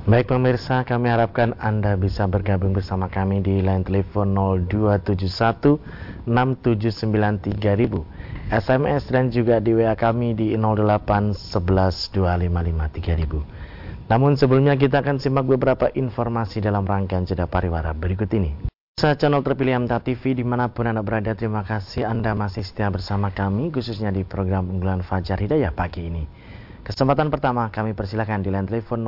Baik 0.04 0.28
pemirsa, 0.28 0.84
kami 0.84 1.08
harapkan 1.08 1.56
Anda 1.56 1.96
bisa 1.96 2.28
bergabung 2.28 2.76
bersama 2.76 3.08
kami 3.08 3.40
di 3.40 3.64
line 3.64 3.84
telepon 3.84 4.36
0271 4.68 5.80
6793000, 6.28 8.52
SMS 8.52 9.08
dan 9.08 9.32
juga 9.32 9.64
di 9.64 9.72
WA 9.72 9.96
kami 9.96 10.36
di 10.36 10.52
08 10.52 11.32
11 11.32 12.12
255 12.12 13.48
Namun 14.10 14.34
sebelumnya 14.36 14.76
kita 14.76 15.00
akan 15.00 15.16
simak 15.22 15.46
beberapa 15.48 15.88
informasi 15.88 16.60
dalam 16.60 16.84
rangkaian 16.84 17.24
jeda 17.24 17.48
pariwara 17.48 17.96
berikut 17.96 18.28
ini. 18.36 18.69
Saya 19.00 19.16
channel 19.16 19.40
terpilih 19.40 19.88
MTA 19.88 20.04
TV 20.04 20.36
di 20.36 20.44
mana 20.44 20.68
pun 20.68 20.84
Anda 20.84 21.00
berada, 21.00 21.32
terima 21.32 21.64
kasih 21.64 22.04
Anda 22.04 22.36
masih 22.36 22.60
setia 22.60 22.92
bersama 22.92 23.32
kami, 23.32 23.72
khususnya 23.72 24.12
di 24.12 24.28
program 24.28 24.68
unggulan 24.68 25.00
Fajar 25.00 25.40
Hidayah 25.40 25.72
pagi 25.72 26.04
ini. 26.04 26.28
Kesempatan 26.84 27.32
pertama 27.32 27.72
kami 27.72 27.96
persilahkan 27.96 28.44
di 28.44 28.52
line 28.52 28.68
telepon 28.68 29.00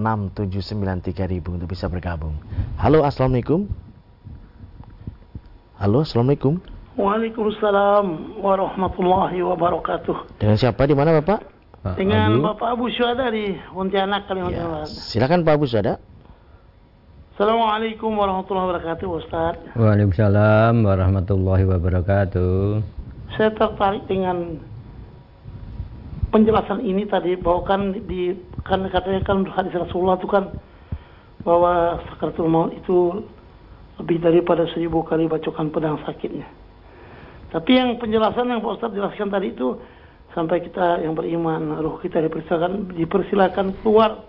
02716793000 0.00 1.44
untuk 1.44 1.68
bisa 1.68 1.92
bergabung. 1.92 2.40
Halo, 2.80 3.04
Assalamualaikum. 3.04 3.68
Halo, 5.76 6.00
Assalamualaikum. 6.00 6.56
Waalaikumsalam 6.96 8.40
warahmatullahi 8.40 9.44
wabarakatuh. 9.44 10.40
Dengan 10.40 10.56
siapa 10.56 10.88
di 10.88 10.96
mana 10.96 11.20
Bapak? 11.20 11.44
Pak 11.84 12.00
Dengan 12.00 12.32
Abu. 12.32 12.48
Bapak 12.48 12.68
Abu 12.80 12.88
Syuhada 12.88 13.28
di 13.28 13.60
Pontianak, 13.76 14.24
Kalimantan 14.24 14.88
ya, 14.88 14.88
Silakan 14.88 15.44
Pak 15.44 15.52
Abu 15.52 15.68
Syuhada. 15.68 16.00
Assalamualaikum 17.36 18.16
warahmatullahi 18.16 18.64
wabarakatuh 18.64 19.06
Ustaz 19.12 19.60
Waalaikumsalam 19.76 20.72
warahmatullahi 20.80 21.68
wabarakatuh 21.68 22.80
Saya 23.36 23.52
tertarik 23.52 24.08
dengan 24.08 24.56
penjelasan 26.32 26.80
ini 26.80 27.04
tadi 27.04 27.36
bahwa 27.36 27.60
kan 27.68 27.92
di 27.92 28.32
kan 28.64 28.88
katanya 28.88 29.20
kan 29.20 29.44
hadis 29.52 29.76
Rasulullah 29.76 30.16
itu 30.16 30.24
kan 30.32 30.48
bahwa 31.44 32.00
sakaratul 32.08 32.48
maut 32.48 32.72
itu 32.72 33.28
lebih 34.00 34.16
daripada 34.24 34.64
seribu 34.72 35.04
kali 35.04 35.28
bacokan 35.28 35.68
pedang 35.68 36.00
sakitnya. 36.08 36.48
Tapi 37.52 37.76
yang 37.76 38.00
penjelasan 38.00 38.48
yang 38.48 38.64
Pak 38.64 38.80
Ustaz 38.80 38.96
jelaskan 38.96 39.28
tadi 39.28 39.52
itu 39.52 39.76
sampai 40.32 40.64
kita 40.64 41.04
yang 41.04 41.12
beriman 41.12 41.84
ruh 41.84 42.00
kita 42.00 42.16
dipersilakan 42.16 42.96
dipersilakan 42.96 43.76
keluar 43.84 44.24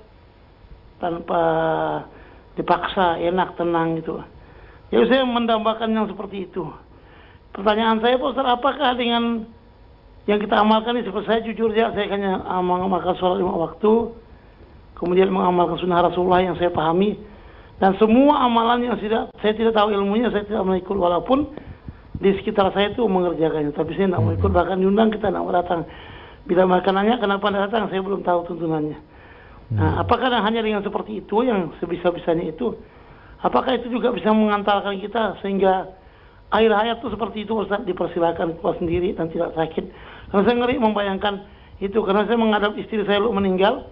tanpa 1.00 1.40
dipaksa 2.58 3.22
enak 3.22 3.54
tenang 3.56 4.02
gitu. 4.02 4.18
Jadi 4.90 5.04
saya 5.08 5.24
mendambakan 5.24 5.94
yang 5.94 6.06
seperti 6.10 6.50
itu. 6.50 6.66
Pertanyaan 7.54 8.02
saya 8.02 8.18
Pak 8.18 8.34
Ustaz 8.34 8.48
apakah 8.50 8.98
dengan 8.98 9.46
yang 10.28 10.42
kita 10.44 10.60
amalkan 10.60 10.98
ini 10.98 11.08
seperti 11.08 11.26
saya 11.30 11.42
jujur 11.46 11.72
ya 11.72 11.94
saya 11.96 12.12
hanya 12.12 12.44
mengamalkan 12.60 13.16
sholat 13.16 13.40
lima 13.40 13.56
waktu 13.56 14.12
kemudian 15.00 15.32
mengamalkan 15.32 15.80
sunnah 15.80 16.04
Rasulullah 16.04 16.44
yang 16.44 16.60
saya 16.60 16.68
pahami 16.68 17.16
dan 17.80 17.96
semua 17.96 18.44
amalan 18.44 18.92
yang 18.92 19.00
tidak 19.00 19.32
saya 19.40 19.56
tidak 19.56 19.72
tahu 19.72 19.96
ilmunya 19.96 20.28
saya 20.28 20.44
tidak 20.44 20.68
mengikut 20.68 21.00
walaupun 21.00 21.48
di 22.20 22.36
sekitar 22.44 22.76
saya 22.76 22.92
itu 22.92 23.08
mengerjakannya 23.08 23.72
tapi 23.72 23.96
saya 23.96 24.12
tidak 24.12 24.20
mau 24.20 24.36
ikut 24.36 24.52
hmm. 24.52 24.58
bahkan 24.58 24.78
diundang 24.84 25.10
kita 25.16 25.32
tidak 25.32 25.44
mau 25.48 25.54
datang. 25.56 25.88
Bila 26.44 26.64
mereka 26.64 26.90
nanya 26.92 27.20
kenapa 27.20 27.48
tidak 27.48 27.64
datang? 27.72 27.84
Saya 27.88 28.02
belum 28.04 28.22
tahu 28.28 28.40
tuntunannya 28.52 29.17
Nah, 29.68 30.00
hmm. 30.00 30.04
apakah 30.08 30.32
hanya 30.32 30.64
dengan 30.64 30.80
seperti 30.80 31.20
itu 31.24 31.44
yang 31.44 31.76
sebisa-bisanya 31.84 32.56
itu? 32.56 32.72
Apakah 33.44 33.76
itu 33.76 33.92
juga 33.92 34.16
bisa 34.16 34.32
mengantarkan 34.32 34.98
kita 34.98 35.38
sehingga 35.44 35.92
air 36.56 36.72
hayat 36.72 37.04
itu 37.04 37.12
seperti 37.12 37.44
itu 37.44 37.54
Ustaz 37.54 37.84
dipersilakan 37.84 38.58
keluar 38.58 38.80
sendiri 38.80 39.12
dan 39.14 39.28
tidak 39.28 39.52
sakit. 39.54 39.86
Karena 40.32 40.44
saya 40.48 40.56
ngeri 40.56 40.76
membayangkan 40.80 41.34
itu 41.84 42.00
karena 42.02 42.26
saya 42.26 42.40
menghadap 42.40 42.74
istri 42.80 43.04
saya 43.06 43.22
lu 43.22 43.30
meninggal 43.36 43.86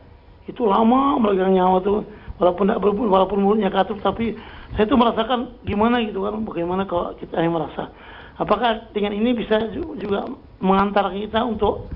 itu 0.49 0.61
lama 0.65 1.21
memegang 1.21 1.53
nyawa 1.53 1.77
tuh 1.85 2.01
walaupun 2.41 2.65
tidak 2.69 2.81
walaupun 2.81 3.39
mulutnya 3.45 3.69
katup 3.69 4.01
tapi 4.01 4.33
saya 4.73 4.89
itu 4.89 4.97
merasakan 4.97 5.53
gimana 5.69 6.01
gitu 6.01 6.25
kan 6.25 6.41
bagaimana 6.41 6.89
kalau 6.89 7.13
kita 7.21 7.37
yang 7.37 7.53
merasa 7.53 7.93
apakah 8.41 8.89
dengan 8.89 9.13
ini 9.13 9.37
bisa 9.37 9.69
juga 10.01 10.25
mengantar 10.57 11.13
kita 11.13 11.45
untuk 11.45 11.89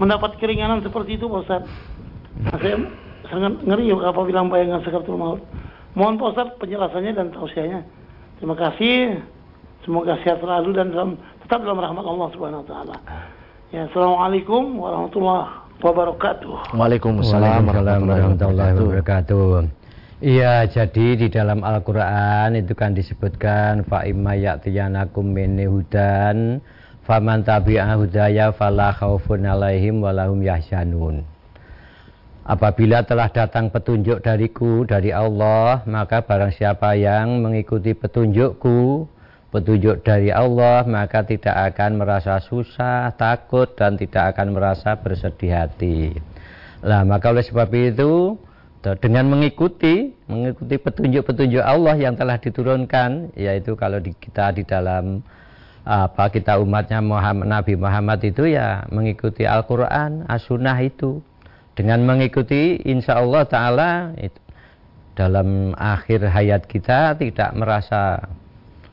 mendapat 0.00 0.40
keringanan 0.40 0.80
seperti 0.80 1.20
itu 1.20 1.28
Ustaz? 1.28 1.64
Nah, 2.36 2.56
saya 2.60 2.76
sangat 3.30 3.62
ngeri 3.62 3.92
apabila 3.92 4.44
membayangkan 4.46 4.82
sakaratul 4.86 5.18
maut. 5.18 5.40
Mohon 5.96 6.14
Pak 6.20 6.28
Ustaz 6.36 6.48
penjelasannya 6.60 7.12
dan 7.16 7.26
tausiahnya. 7.32 7.80
Terima 8.36 8.54
kasih. 8.56 9.20
Semoga 9.86 10.18
sehat 10.20 10.42
selalu 10.42 10.74
dan 10.74 10.90
dalam, 10.90 11.10
tetap 11.46 11.62
dalam 11.62 11.78
rahmat 11.78 12.04
Allah 12.04 12.28
Subhanahu 12.34 12.62
wa 12.66 12.68
taala. 12.68 12.96
Ya, 13.70 13.86
Assalamualaikum 13.86 14.82
warahmatullahi 14.82 15.46
wabarakatuh. 15.78 16.74
Waalaikumsalam 16.74 17.62
warahmatullahi 17.70 18.72
wabarakatuh. 18.76 19.70
Iya, 20.16 20.64
jadi 20.66 21.06
di 21.20 21.26
dalam 21.28 21.60
Al-Qur'an 21.60 22.56
itu 22.56 22.72
kan 22.72 22.96
disebutkan 22.96 23.84
fa 23.84 24.08
imma 24.08 24.32
ya'tiyanakum 24.32 25.28
minni 25.28 25.68
hudan 25.68 26.64
faman 27.04 27.44
tabi'a 27.44 28.00
hudaya 28.00 28.48
fala 28.50 28.96
khaufun 28.96 29.44
alaihim 29.44 30.00
walahum 30.00 30.40
yahzanun. 30.40 31.35
Apabila 32.46 33.02
telah 33.02 33.26
datang 33.26 33.74
petunjuk 33.74 34.22
dariku, 34.22 34.86
dari 34.86 35.10
Allah, 35.10 35.82
maka 35.82 36.22
barang 36.22 36.54
siapa 36.54 36.94
yang 36.94 37.42
mengikuti 37.42 37.90
petunjukku, 37.90 39.02
petunjuk 39.50 40.06
dari 40.06 40.30
Allah, 40.30 40.86
maka 40.86 41.26
tidak 41.26 41.74
akan 41.74 41.98
merasa 41.98 42.38
susah, 42.38 43.10
takut, 43.18 43.74
dan 43.74 43.98
tidak 43.98 44.30
akan 44.30 44.54
merasa 44.54 44.94
bersedih 44.94 45.58
hati. 45.58 46.14
Nah, 46.86 47.02
maka 47.02 47.34
oleh 47.34 47.42
sebab 47.42 47.66
itu, 47.74 48.38
dengan 49.02 49.26
mengikuti, 49.26 50.14
mengikuti 50.30 50.78
petunjuk-petunjuk 50.78 51.66
Allah 51.66 51.98
yang 51.98 52.14
telah 52.14 52.38
diturunkan, 52.38 53.34
yaitu 53.34 53.74
kalau 53.74 53.98
kita 53.98 54.54
di 54.54 54.62
dalam 54.62 55.18
apa 55.82 56.30
kita 56.30 56.62
umatnya 56.62 57.02
Muhammad, 57.02 57.46
Nabi 57.50 57.74
Muhammad 57.74 58.22
itu 58.22 58.46
ya 58.46 58.86
mengikuti 58.94 59.42
Al-Quran, 59.42 60.30
As-Sunnah 60.30 60.78
itu 60.82 61.18
dengan 61.76 62.02
mengikuti 62.08 62.80
insya 62.88 63.20
Allah 63.20 63.44
Ta'ala 63.44 63.90
dalam 65.16 65.76
akhir 65.76 66.24
hayat 66.28 66.64
kita 66.64 67.16
tidak 67.20 67.52
merasa 67.52 68.24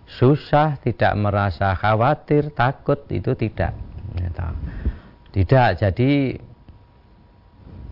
susah, 0.07 0.79
tidak 0.83 1.15
merasa 1.15 1.73
khawatir, 1.75 2.51
takut, 2.53 2.99
itu 3.09 3.33
tidak. 3.35 3.73
Gitu. 4.13 4.47
Tidak, 5.33 5.69
jadi 5.81 6.11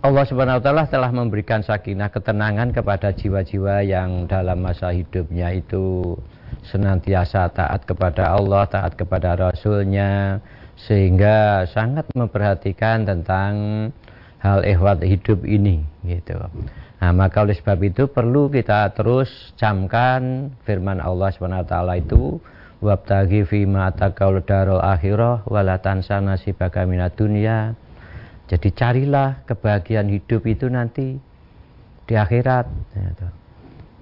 Allah 0.02 0.26
Subhanahu 0.26 0.58
wa 0.58 0.64
taala 0.66 0.86
telah 0.90 1.14
memberikan 1.14 1.62
sakinah 1.62 2.10
ketenangan 2.10 2.74
kepada 2.74 3.14
jiwa-jiwa 3.14 3.86
yang 3.86 4.26
dalam 4.26 4.62
masa 4.62 4.90
hidupnya 4.90 5.54
itu 5.54 6.18
senantiasa 6.66 7.54
taat 7.54 7.86
kepada 7.86 8.34
Allah, 8.34 8.66
taat 8.66 8.98
kepada 8.98 9.38
Rasulnya, 9.38 10.42
sehingga 10.78 11.70
sangat 11.70 12.10
memperhatikan 12.18 13.06
tentang 13.06 13.54
hal 14.42 14.66
ehwat 14.66 15.06
hidup 15.06 15.46
ini 15.46 15.86
gitu. 16.02 16.36
Nah, 17.02 17.12
maka 17.14 17.46
oleh 17.46 17.58
sebab 17.58 17.82
itu 17.82 18.10
perlu 18.10 18.50
kita 18.50 18.94
terus 18.94 19.30
camkan 19.58 20.54
firman 20.66 21.02
Allah 21.02 21.34
SWT 21.34 21.74
itu 21.98 22.38
wabtagi 22.82 23.46
fi 23.46 23.66
ma 23.70 23.90
atakaul 23.94 24.42
darul 24.42 24.82
akhirah 24.82 25.46
wala 25.46 25.78
tansa 25.82 26.22
nasibaka 26.22 26.86
minad 26.86 27.14
dunya. 27.14 27.78
Jadi 28.50 28.70
carilah 28.76 29.46
kebahagiaan 29.48 30.12
hidup 30.12 30.44
itu 30.46 30.68
nanti 30.68 31.16
di 32.06 32.14
akhirat. 32.18 32.68
Gitu. 32.92 33.28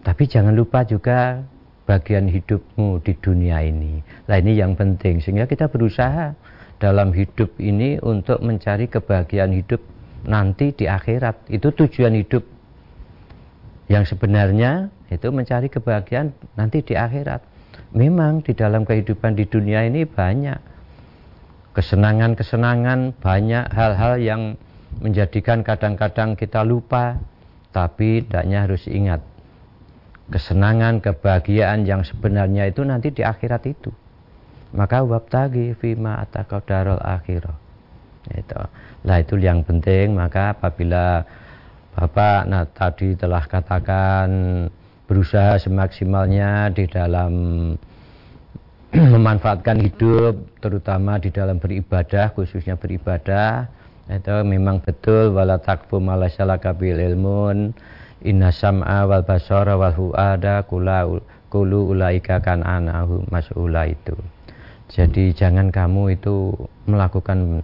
Tapi 0.02 0.24
jangan 0.26 0.56
lupa 0.56 0.88
juga 0.88 1.44
bagian 1.86 2.26
hidupmu 2.26 3.04
di 3.04 3.14
dunia 3.20 3.62
ini. 3.62 4.02
Nah 4.26 4.38
ini 4.40 4.58
yang 4.58 4.74
penting 4.74 5.22
sehingga 5.22 5.46
kita 5.46 5.70
berusaha 5.70 6.34
dalam 6.80 7.12
hidup 7.12 7.54
ini 7.60 8.00
untuk 8.00 8.40
mencari 8.42 8.88
kebahagiaan 8.88 9.54
hidup 9.54 9.84
nanti 10.26 10.76
di 10.76 10.86
akhirat. 10.90 11.48
Itu 11.52 11.72
tujuan 11.72 12.16
hidup 12.16 12.44
yang 13.90 14.04
sebenarnya 14.06 14.92
itu 15.10 15.28
mencari 15.34 15.68
kebahagiaan 15.72 16.34
nanti 16.58 16.84
di 16.84 16.94
akhirat. 16.98 17.42
Memang 17.96 18.46
di 18.46 18.54
dalam 18.54 18.86
kehidupan 18.86 19.34
di 19.34 19.50
dunia 19.50 19.82
ini 19.88 20.06
banyak 20.06 20.60
kesenangan-kesenangan, 21.74 23.18
banyak 23.18 23.66
hal-hal 23.74 24.14
yang 24.22 24.42
menjadikan 25.02 25.66
kadang-kadang 25.66 26.38
kita 26.38 26.62
lupa, 26.62 27.18
tapi 27.74 28.26
tidaknya 28.26 28.66
harus 28.70 28.86
ingat 28.86 29.22
kesenangan, 30.30 31.02
kebahagiaan 31.02 31.84
yang 31.84 32.06
sebenarnya 32.06 32.70
itu 32.70 32.86
nanti 32.86 33.10
di 33.10 33.26
akhirat 33.26 33.66
itu. 33.66 33.90
Maka 34.70 35.02
wabtagi 35.02 35.74
fima 35.82 36.22
atakau 36.22 36.62
darul 36.62 37.02
akhirah. 37.02 37.58
Itu. 38.30 38.62
Lah 39.08 39.24
itu 39.24 39.40
yang 39.40 39.64
penting, 39.64 40.16
maka 40.16 40.56
apabila 40.56 41.24
Bapak 41.90 42.48
nah 42.48 42.64
tadi 42.64 43.12
telah 43.18 43.44
katakan 43.44 44.30
berusaha 45.04 45.60
semaksimalnya 45.60 46.72
di 46.72 46.88
dalam 46.88 47.34
memanfaatkan 48.94 49.84
hidup 49.84 50.40
terutama 50.64 51.20
di 51.20 51.28
dalam 51.28 51.60
beribadah 51.60 52.32
khususnya 52.32 52.80
beribadah 52.80 53.68
itu 54.10 54.42
memang 54.42 54.82
betul. 54.82 55.38
Wala 55.38 55.62
takfu 55.62 56.02
malasyalaka 56.02 56.74
bil 56.74 56.98
ilmun. 56.98 57.78
Inna 58.26 58.50
sam'a 58.50 59.06
wal 59.06 59.24
basara 59.24 59.78
wal 59.78 59.94
huada 59.94 60.66
kula 60.66 61.06
kulu 61.54 61.94
ulaika 61.94 62.42
kan 62.42 62.66
anahu 62.66 63.24
mas'ula 63.30 63.86
itu. 63.86 64.18
Jadi 64.90 65.38
jangan 65.38 65.70
kamu 65.70 66.18
itu 66.18 66.52
melakukan 66.90 67.62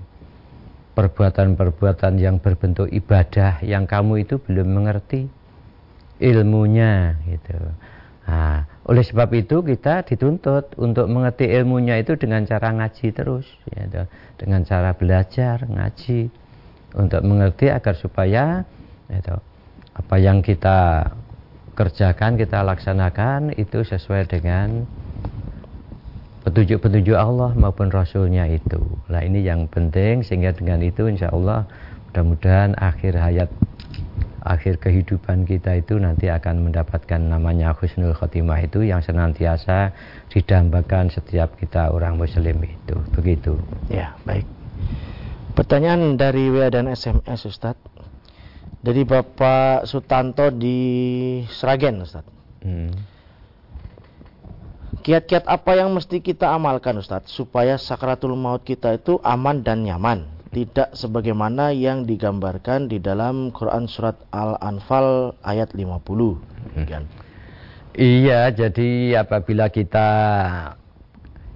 perbuatan-perbuatan 0.96 2.18
yang 2.18 2.40
berbentuk 2.40 2.88
ibadah 2.88 3.60
yang 3.62 3.84
kamu 3.84 4.24
itu 4.24 4.40
belum 4.40 4.72
mengerti 4.72 5.28
ilmunya 6.24 7.20
gitu. 7.28 7.60
Nah, 8.26 8.66
oleh 8.90 9.06
sebab 9.06 9.30
itu 9.38 9.62
kita 9.62 10.02
dituntut 10.02 10.74
untuk 10.82 11.06
mengerti 11.06 11.46
ilmunya 11.46 12.02
itu 12.02 12.18
dengan 12.18 12.42
cara 12.48 12.74
ngaji 12.74 13.14
terus, 13.14 13.46
gitu. 13.70 14.10
dengan 14.42 14.66
cara 14.66 14.98
belajar 14.98 15.62
ngaji 15.70 16.34
untuk 16.98 17.22
mengerti 17.22 17.70
agar 17.70 17.94
supaya 17.94 18.66
gitu, 19.12 19.38
apa 19.94 20.16
yang 20.18 20.42
kita 20.42 21.12
kerjakan 21.76 22.40
kita 22.40 22.64
laksanakan 22.66 23.54
itu 23.60 23.84
sesuai 23.84 24.32
dengan 24.32 24.88
petunjuk-petunjuk 26.46 27.18
Allah 27.18 27.58
maupun 27.58 27.90
Rasulnya 27.90 28.46
itu. 28.46 28.78
Nah 29.10 29.26
ini 29.26 29.42
yang 29.42 29.66
penting 29.66 30.22
sehingga 30.22 30.54
dengan 30.54 30.86
itu 30.86 31.10
insya 31.10 31.34
Allah 31.34 31.66
mudah-mudahan 32.14 32.78
akhir 32.78 33.18
hayat 33.18 33.50
akhir 34.46 34.78
kehidupan 34.78 35.50
kita 35.50 35.82
itu 35.82 35.98
nanti 35.98 36.30
akan 36.30 36.70
mendapatkan 36.70 37.18
namanya 37.18 37.74
husnul 37.74 38.14
khotimah 38.14 38.62
itu 38.62 38.86
yang 38.86 39.02
senantiasa 39.02 39.90
didambakan 40.30 41.10
setiap 41.10 41.58
kita 41.58 41.90
orang 41.90 42.22
muslim 42.22 42.62
itu. 42.62 42.96
Begitu. 43.18 43.58
Ya 43.90 44.14
baik. 44.22 44.46
Pertanyaan 45.58 46.14
dari 46.14 46.54
WA 46.54 46.70
dan 46.70 46.86
SMS 46.94 47.50
Ustadz 47.50 47.82
dari 48.86 49.02
Bapak 49.02 49.90
Sutanto 49.90 50.54
di 50.54 50.78
Sragen 51.50 52.06
Ustadz 52.06 52.30
hmm. 52.62 53.15
Kiat-kiat 55.02 55.50
apa 55.50 55.76
yang 55.76 55.92
mesti 55.92 56.24
kita 56.24 56.54
amalkan 56.54 57.02
Ustadz? 57.02 57.34
Supaya 57.34 57.76
sakratul 57.76 58.38
maut 58.38 58.64
kita 58.64 58.96
itu 58.96 59.20
aman 59.26 59.66
dan 59.66 59.84
nyaman. 59.84 60.30
Tidak 60.56 60.96
sebagaimana 60.96 61.76
yang 61.76 62.08
digambarkan 62.08 62.88
di 62.88 63.04
dalam 63.04 63.52
Quran 63.52 63.92
surat 63.92 64.16
Al-Anfal 64.32 65.36
ayat 65.44 65.76
50 65.76 66.00
kan? 66.88 67.04
Iya 67.96 68.52
jadi 68.56 69.20
apabila 69.20 69.68
kita 69.68 70.08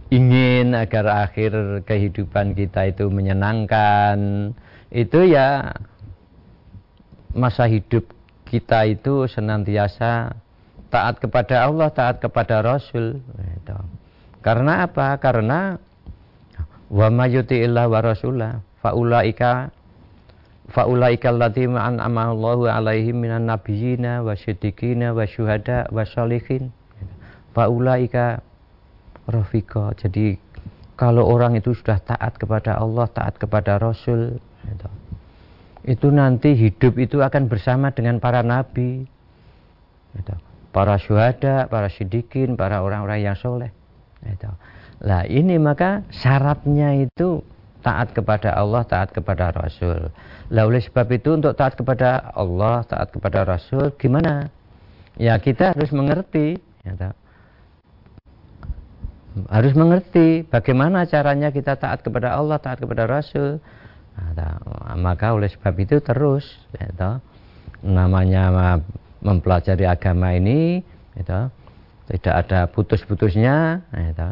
ingin 0.10 0.75
agar 0.75 1.30
akhir 1.30 1.86
kehidupan 1.86 2.58
kita 2.58 2.91
itu 2.91 3.08
menyenangkan 3.08 4.52
itu 4.89 5.19
ya 5.30 5.78
masa 7.32 7.69
hidup 7.69 8.10
kita 8.49 8.89
itu 8.89 9.30
senantiasa 9.30 10.34
taat 10.89 11.21
kepada 11.21 11.65
Allah, 11.69 11.89
taat 11.93 12.21
kepada 12.21 12.62
Rasul. 12.65 13.21
Itu. 13.58 13.78
Karena 14.41 14.89
apa? 14.89 15.15
Karena 15.21 15.78
wa 16.89 17.08
illa 17.30 17.86
wa 17.86 17.99
rasulah 18.02 18.65
faulaika 18.82 19.69
faulaika 20.73 21.30
allati 21.30 21.69
ma'an 21.69 22.02
amallahu 22.02 22.65
alaihim 22.65 23.21
minan 23.21 23.45
nabiyyina 23.45 24.25
wasyiddiqina 24.25 25.13
wasyuhada 25.13 25.86
wasyolihin 25.93 26.73
faulaika 27.54 28.41
rafiqa 29.30 29.93
jadi 30.02 30.41
kalau 30.97 31.30
orang 31.30 31.62
itu 31.62 31.78
sudah 31.78 32.02
taat 32.02 32.41
kepada 32.41 32.82
Allah 32.82 33.06
taat 33.13 33.38
kepada 33.38 33.78
Rasul 33.78 34.41
itu, 34.65 34.89
itu 35.93 36.08
nanti 36.10 36.58
hidup 36.58 36.97
itu 36.97 37.21
akan 37.21 37.45
bersama 37.45 37.93
dengan 37.93 38.17
para 38.17 38.41
nabi 38.41 39.06
itu 40.17 40.36
para 40.69 40.97
syuhada, 41.01 41.65
para 41.67 41.89
sidikin, 41.89 42.53
para 42.53 42.82
orang-orang 42.86 43.25
yang 43.25 43.38
soleh. 43.38 43.73
Itu. 44.25 44.51
Lah 44.99 45.23
ini 45.25 45.55
maka 45.55 46.03
syaratnya 46.12 47.08
itu 47.08 47.39
taat 47.79 48.12
kepada 48.12 48.51
Allah, 48.51 48.84
taat 48.84 49.15
kepada 49.15 49.55
Rasul. 49.55 50.12
Lah 50.51 50.63
oleh 50.67 50.84
sebab 50.84 51.08
itu 51.15 51.39
untuk 51.39 51.55
taat 51.55 51.79
kepada 51.79 52.36
Allah, 52.36 52.84
taat 52.84 53.10
kepada 53.15 53.47
Rasul, 53.47 53.95
gimana? 53.95 54.51
Ya 55.15 55.39
kita 55.39 55.71
harus 55.71 55.91
mengerti. 55.95 56.60
Ya, 56.84 57.15
harus 59.47 59.71
mengerti 59.77 60.43
bagaimana 60.47 61.08
caranya 61.08 61.53
kita 61.53 61.79
taat 61.79 62.03
kepada 62.03 62.36
Allah, 62.36 62.60
taat 62.60 62.82
kepada 62.82 63.08
Rasul. 63.08 63.62
Nah, 64.19 64.60
maka 64.99 65.32
oleh 65.32 65.47
sebab 65.47 65.79
itu 65.79 66.03
terus, 66.03 66.43
ya, 66.75 67.23
namanya 67.79 68.75
mempelajari 69.21 69.86
agama 69.86 70.36
ini 70.36 70.84
itu, 71.15 71.39
tidak 72.10 72.36
ada 72.45 72.60
putus-putusnya 72.71 73.84
itu, 73.93 74.29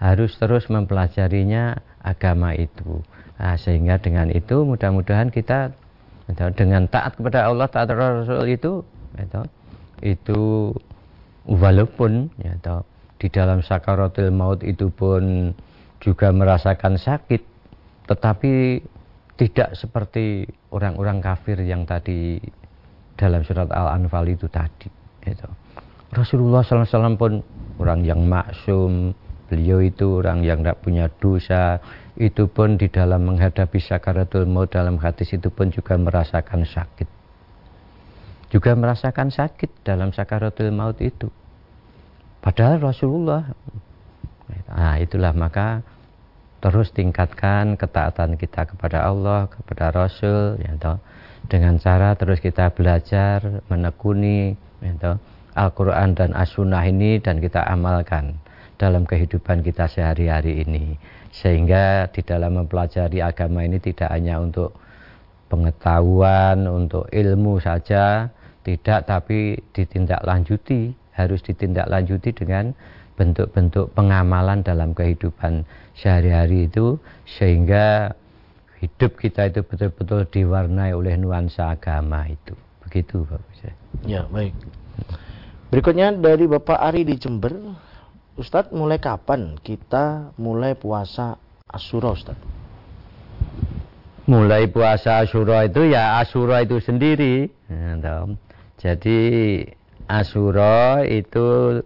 harus 0.00 0.32
terus 0.40 0.66
mempelajarinya 0.72 1.78
agama 2.00 2.56
itu. 2.56 3.04
Nah, 3.40 3.56
sehingga 3.56 3.96
dengan 4.00 4.28
itu 4.32 4.64
mudah-mudahan 4.64 5.32
kita 5.32 5.72
itu, 6.28 6.44
dengan 6.56 6.88
taat 6.88 7.16
kepada 7.16 7.48
Allah 7.48 7.68
taat 7.68 7.92
Rasul 7.92 8.44
itu 8.48 8.84
itu, 9.16 9.40
itu 10.04 10.40
walaupun 11.48 12.28
itu, 12.40 12.76
di 13.20 13.28
dalam 13.28 13.60
sakaratul 13.60 14.32
maut 14.32 14.60
itu 14.64 14.88
pun 14.88 15.52
juga 16.00 16.32
merasakan 16.32 16.96
sakit 16.96 17.44
tetapi 18.08 18.80
tidak 19.36 19.76
seperti 19.76 20.44
orang-orang 20.72 21.20
kafir 21.20 21.60
yang 21.64 21.84
tadi 21.84 22.40
dalam 23.20 23.44
surat 23.44 23.68
Al-Anfal 23.68 24.32
itu 24.32 24.48
tadi. 24.48 24.88
Itu. 25.20 25.44
Rasulullah 26.16 26.64
SAW 26.64 27.20
pun 27.20 27.44
orang 27.76 28.00
yang 28.02 28.24
maksum, 28.24 29.12
beliau 29.52 29.84
itu 29.84 30.24
orang 30.24 30.40
yang 30.40 30.64
tidak 30.64 30.80
punya 30.80 31.06
dosa, 31.20 31.78
itu 32.16 32.48
pun 32.48 32.80
di 32.80 32.88
dalam 32.88 33.28
menghadapi 33.28 33.76
sakaratul 33.76 34.48
maut 34.48 34.72
dalam 34.72 34.96
hadis 34.96 35.36
itu 35.36 35.52
pun 35.52 35.68
juga 35.68 36.00
merasakan 36.00 36.64
sakit. 36.64 37.08
Juga 38.50 38.74
merasakan 38.74 39.30
sakit 39.30 39.84
dalam 39.86 40.10
sakaratul 40.10 40.72
maut 40.72 40.98
itu. 40.98 41.28
Padahal 42.40 42.80
Rasulullah, 42.80 43.52
nah 44.72 44.96
itulah 44.96 45.36
maka 45.36 45.84
terus 46.64 46.90
tingkatkan 46.90 47.76
ketaatan 47.76 48.40
kita 48.40 48.64
kepada 48.64 49.04
Allah, 49.04 49.46
kepada 49.52 49.92
Rasul, 49.92 50.56
ya 50.64 50.72
toh 50.80 50.98
dengan 51.50 51.82
cara 51.82 52.14
terus 52.14 52.38
kita 52.38 52.70
belajar 52.70 53.66
menekuni 53.66 54.54
gitu, 54.78 55.18
Al-Quran 55.58 56.14
dan 56.14 56.30
As-Sunnah 56.30 56.86
ini 56.86 57.18
dan 57.18 57.42
kita 57.42 57.66
amalkan 57.66 58.38
dalam 58.78 59.02
kehidupan 59.02 59.66
kita 59.66 59.90
sehari-hari 59.90 60.62
ini. 60.62 60.94
Sehingga 61.34 62.06
di 62.14 62.22
dalam 62.22 62.62
mempelajari 62.62 63.18
agama 63.18 63.66
ini 63.66 63.82
tidak 63.82 64.14
hanya 64.14 64.38
untuk 64.38 64.78
pengetahuan, 65.50 66.70
untuk 66.70 67.10
ilmu 67.10 67.58
saja, 67.58 68.30
tidak 68.62 69.10
tapi 69.10 69.58
ditindaklanjuti, 69.74 70.94
harus 71.18 71.42
ditindaklanjuti 71.42 72.30
dengan 72.30 72.70
bentuk-bentuk 73.18 73.92
pengamalan 73.92 74.64
dalam 74.64 74.96
kehidupan 74.96 75.66
sehari-hari 75.92 76.70
itu 76.70 76.96
sehingga 77.28 78.16
hidup 78.80 79.20
kita 79.20 79.52
itu 79.52 79.60
betul-betul 79.60 80.24
diwarnai 80.32 80.96
oleh 80.96 81.14
nuansa 81.20 81.76
agama 81.76 82.24
itu. 82.26 82.56
Begitu 82.84 83.22
Pak 83.28 83.40
Ya, 84.08 84.24
baik. 84.26 84.56
Berikutnya 85.68 86.10
dari 86.16 86.48
Bapak 86.48 86.80
Ari 86.80 87.04
di 87.04 87.14
Jember. 87.20 87.52
Ustadz, 88.40 88.72
mulai 88.72 88.96
kapan 88.96 89.60
kita 89.60 90.32
mulai 90.40 90.72
puasa 90.72 91.36
Asyura, 91.68 92.16
Ustadz? 92.16 92.42
Mulai 94.24 94.66
puasa 94.72 95.20
Asyura 95.20 95.68
itu 95.68 95.84
ya 95.92 96.18
Asyura 96.18 96.64
itu 96.64 96.80
sendiri. 96.80 97.52
Ya, 97.68 98.24
Jadi 98.80 99.18
Asyura 100.08 101.04
itu 101.04 101.78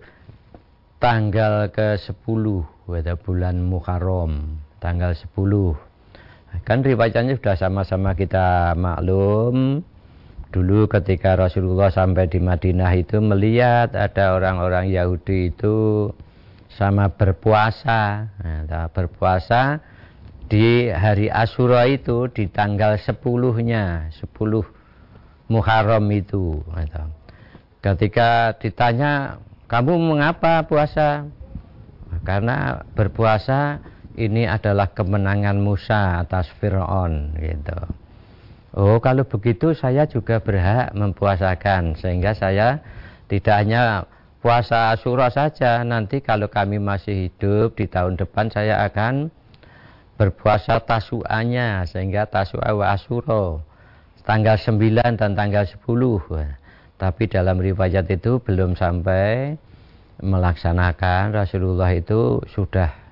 tanggal 1.03 1.69
ke-10 1.69 2.45
pada 2.89 3.13
bulan 3.21 3.57
Muharram, 3.61 4.61
tanggal 4.81 5.13
10 5.13 5.77
Kan 6.63 6.87
riwayatnya 6.87 7.35
sudah 7.43 7.59
sama-sama 7.59 8.15
kita 8.15 8.79
maklum. 8.79 9.83
Dulu 10.55 10.87
ketika 10.87 11.35
Rasulullah 11.35 11.91
sampai 11.91 12.31
di 12.31 12.39
Madinah 12.39 12.95
itu 12.95 13.19
melihat 13.19 13.91
ada 13.99 14.39
orang-orang 14.39 14.87
Yahudi 14.87 15.51
itu 15.51 16.09
sama 16.71 17.11
berpuasa. 17.11 18.31
Nah, 18.39 18.87
berpuasa 18.95 19.83
di 20.47 20.95
hari 20.95 21.27
Asyura 21.27 21.91
itu 21.91 22.31
di 22.31 22.47
tanggal 22.47 23.03
10-nya, 23.03 24.15
10 24.15 24.31
Muharram 25.51 26.07
itu. 26.15 26.63
Ketika 27.83 28.55
ditanya, 28.63 29.43
kamu 29.67 29.99
mengapa 29.99 30.63
puasa? 30.71 31.27
Karena 32.23 32.87
berpuasa 32.95 33.83
ini 34.15 34.47
adalah 34.47 34.95
kemenangan 34.95 35.59
Musa 35.59 36.23
atas 36.23 36.51
Fir'aun 36.63 37.35
gitu. 37.39 37.79
Oh 38.75 38.99
kalau 38.99 39.23
begitu 39.23 39.71
saya 39.75 40.07
juga 40.11 40.43
berhak 40.43 40.91
mempuasakan 40.99 41.95
sehingga 41.95 42.35
saya 42.35 42.83
tidak 43.31 43.55
hanya 43.63 44.11
puasa 44.43 44.91
Asyura 44.91 45.31
saja 45.31 45.87
nanti 45.87 46.19
kalau 46.19 46.51
kami 46.51 46.83
masih 46.83 47.31
hidup 47.31 47.79
di 47.79 47.87
tahun 47.87 48.19
depan 48.19 48.51
saya 48.51 48.83
akan 48.91 49.31
berpuasa 50.19 50.83
tasuanya 50.83 51.87
sehingga 51.87 52.27
tasua 52.27 52.75
wa 52.75 52.99
Asyura 52.99 53.63
tanggal 54.27 54.59
9 54.59 55.21
dan 55.21 55.33
tanggal 55.39 55.65
10 55.67 55.87
tapi 56.99 57.25
dalam 57.31 57.63
riwayat 57.63 58.11
itu 58.11 58.43
belum 58.43 58.75
sampai 58.75 59.55
melaksanakan 60.19 61.35
Rasulullah 61.35 61.95
itu 61.95 62.43
sudah 62.51 63.04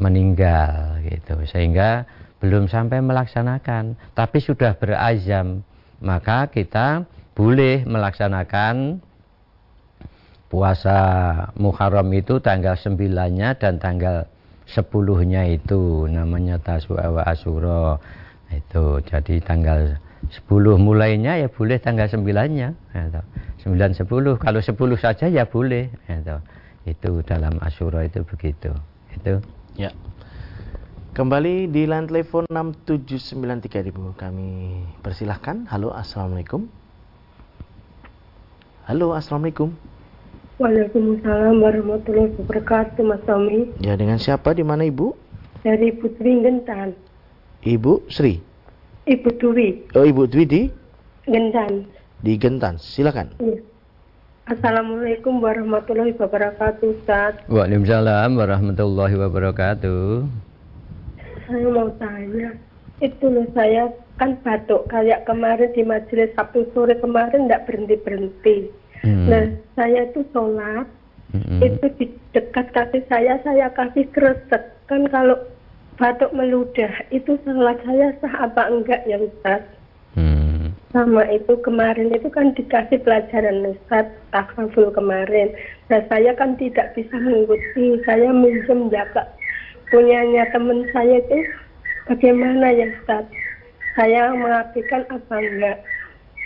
meninggal 0.00 1.00
gitu 1.04 1.42
sehingga 1.48 2.08
belum 2.40 2.66
sampai 2.66 2.98
melaksanakan 3.04 3.94
tapi 4.16 4.38
sudah 4.42 4.74
berazam 4.76 5.62
maka 6.02 6.50
kita 6.50 7.06
boleh 7.32 7.86
melaksanakan 7.86 9.00
puasa 10.52 10.98
Muharram 11.56 12.12
itu 12.12 12.36
tanggal 12.44 12.76
9-nya 12.76 13.56
dan 13.56 13.80
tanggal 13.80 14.28
10-nya 14.68 15.48
itu 15.48 16.04
namanya 16.12 16.60
Taswa 16.60 17.08
wa 17.08 17.22
Asura 17.24 17.96
itu 18.52 19.00
jadi 19.08 19.40
tanggal 19.40 19.96
10 20.28 20.48
mulainya 20.76 21.40
ya 21.40 21.48
boleh 21.48 21.80
tanggal 21.80 22.04
9-nya 22.04 22.76
gitu. 22.76 23.20
9 23.72 23.96
10 23.96 24.44
kalau 24.44 24.60
10 24.60 24.76
saja 25.00 25.26
ya 25.32 25.48
boleh 25.48 25.88
gitu. 25.88 26.36
itu 26.84 27.10
dalam 27.24 27.56
Asura 27.64 28.04
itu 28.04 28.20
begitu 28.28 28.76
itu 29.16 29.40
Ya. 29.76 29.90
Kembali 31.12 31.68
di 31.68 31.84
line 31.84 32.08
telepon 32.08 32.48
6793000 32.48 34.16
kami 34.16 34.80
persilahkan. 35.04 35.68
Halo, 35.68 35.92
Assalamualaikum. 35.92 36.64
Halo, 38.88 39.12
Assalamualaikum. 39.12 39.76
Waalaikumsalam 40.60 41.58
warahmatullahi 41.60 42.32
wabarakatuh, 42.36 43.02
Mas 43.04 43.20
Tommy. 43.24 43.72
Ya, 43.80 43.96
dengan 43.96 44.20
siapa? 44.20 44.52
Di 44.56 44.64
mana 44.64 44.84
Ibu? 44.88 45.16
Dari 45.64 45.92
Putri 45.96 46.40
Gentan. 46.44 46.96
Ibu 47.62 48.08
Sri. 48.08 48.40
Ibu 49.08 49.28
Dwi. 49.36 49.68
Oh, 49.96 50.04
Ibu 50.06 50.28
Dwi 50.28 50.44
di? 50.44 50.62
Gentan. 51.26 51.88
Di 52.22 52.32
Gentan. 52.38 52.78
Silakan. 52.78 53.36
Iya. 53.40 53.71
Assalamualaikum 54.42 55.38
warahmatullahi 55.38 56.18
wabarakatuh, 56.18 56.98
Ustaz. 56.98 57.38
Waalaikumsalam 57.46 58.34
warahmatullahi 58.34 59.14
wabarakatuh. 59.14 60.26
Saya 61.46 61.68
mau 61.70 61.86
tanya, 62.02 62.50
itu 62.98 63.22
loh 63.22 63.46
saya 63.54 63.86
kan 64.18 64.34
batuk 64.42 64.90
kayak 64.90 65.22
kemarin 65.30 65.70
di 65.70 65.86
majelis 65.86 66.34
Sabtu 66.34 66.66
sore 66.74 66.98
kemarin 66.98 67.46
tidak 67.46 67.70
berhenti 67.70 67.94
berhenti. 68.02 68.56
Hmm. 69.06 69.30
Nah, 69.30 69.46
saya 69.78 70.10
itu 70.10 70.26
sholat, 70.34 70.90
hmm. 71.30 71.62
itu 71.62 71.86
di 72.02 72.06
dekat 72.34 72.74
kaki 72.74 73.06
saya 73.06 73.38
saya 73.46 73.70
kasih 73.70 74.10
kresek 74.10 74.74
kan 74.90 75.06
kalau 75.14 75.38
batuk 75.94 76.34
meludah 76.34 76.90
itu 77.14 77.38
sholat 77.46 77.78
saya 77.86 78.10
sah 78.18 78.50
apa 78.50 78.74
enggak 78.74 79.06
ya 79.06 79.22
Ustaz? 79.22 79.62
Sama 80.92 81.24
itu 81.32 81.56
kemarin 81.64 82.12
itu 82.12 82.28
kan 82.28 82.52
dikasih 82.52 83.00
pelajaran 83.00 83.72
Ustaz 83.72 84.06
takaful 84.28 84.92
kemarin. 84.92 85.56
Nah 85.88 86.04
saya 86.12 86.36
kan 86.36 86.54
tidak 86.60 86.92
bisa 86.92 87.16
mengikuti, 87.16 87.96
saya 88.04 88.28
minjem 88.28 88.92
jaga 88.92 89.24
punyanya 89.92 90.48
teman 90.52 90.88
saya 90.92 91.20
itu 91.20 91.38
bagaimana 92.08 92.72
ya 92.72 92.88
Ustaz? 92.96 93.24
Saya 93.92 94.32
mengabdikan 94.32 95.04
apa 95.12 95.36
enggak? 95.36 95.78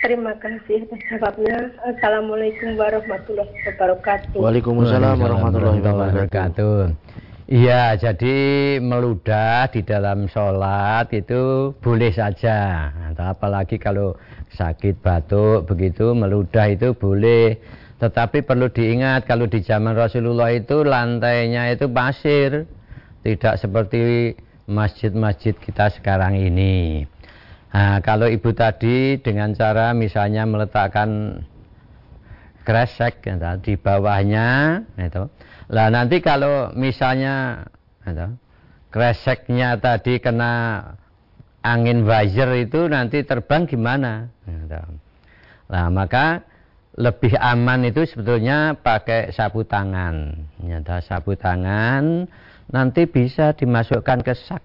Terima 0.03 0.35
kasih 0.37 0.83
atas 0.83 1.01
jawabnya. 1.09 1.57
Assalamualaikum 1.87 2.75
warahmatullahi 2.75 3.49
wabarakatuh. 3.65 4.37
Waalaikumsalam 4.37 5.15
warahmatullahi 5.15 5.79
wabarakatuh. 5.79 6.91
Iya, 7.47 7.95
jadi 7.95 8.35
meludah 8.83 9.71
di 9.71 9.79
dalam 9.79 10.27
sholat 10.27 11.07
itu 11.15 11.71
boleh 11.79 12.11
saja. 12.11 12.91
Apalagi 13.15 13.79
kalau 13.79 14.19
sakit 14.57 14.97
batuk 15.05 15.69
begitu 15.69 16.17
meludah 16.17 16.65
itu 16.73 16.97
boleh. 16.97 17.61
Tetapi 18.01 18.45
perlu 18.45 18.69
diingat 18.69 19.29
kalau 19.29 19.45
di 19.45 19.61
zaman 19.61 19.93
Rasulullah 19.93 20.49
itu 20.49 20.81
lantainya 20.81 21.69
itu 21.69 21.85
pasir. 21.89 22.65
Tidak 23.21 23.55
seperti 23.61 24.33
masjid-masjid 24.65 25.53
kita 25.57 25.93
sekarang 25.93 26.37
ini. 26.37 27.05
Nah, 27.77 28.01
kalau 28.01 28.25
ibu 28.25 28.49
tadi 28.57 29.21
dengan 29.21 29.53
cara 29.53 29.93
misalnya 29.93 30.49
meletakkan 30.49 31.41
kresek 32.65 33.23
di 33.63 33.79
bawahnya 33.79 34.81
itu 34.99 35.23
lah 35.71 35.87
nanti 35.87 36.19
kalau 36.19 36.75
misalnya 36.75 37.63
kreseknya 38.91 39.79
tadi 39.79 40.19
kena 40.19 40.83
angin 41.67 42.07
wajar 42.07 42.55
itu 42.55 42.87
nanti 42.87 43.27
terbang 43.27 43.67
gimana? 43.67 44.31
Nah 45.67 45.87
maka 45.91 46.47
lebih 46.95 47.35
aman 47.37 47.85
itu 47.85 48.07
sebetulnya 48.07 48.79
pakai 48.79 49.35
sapu 49.35 49.67
tangan. 49.67 50.33
Nyata 50.63 51.03
sapu 51.03 51.35
tangan 51.35 52.25
nanti 52.71 53.05
bisa 53.05 53.53
dimasukkan 53.53 54.23
ke 54.23 54.33
sak, 54.33 54.63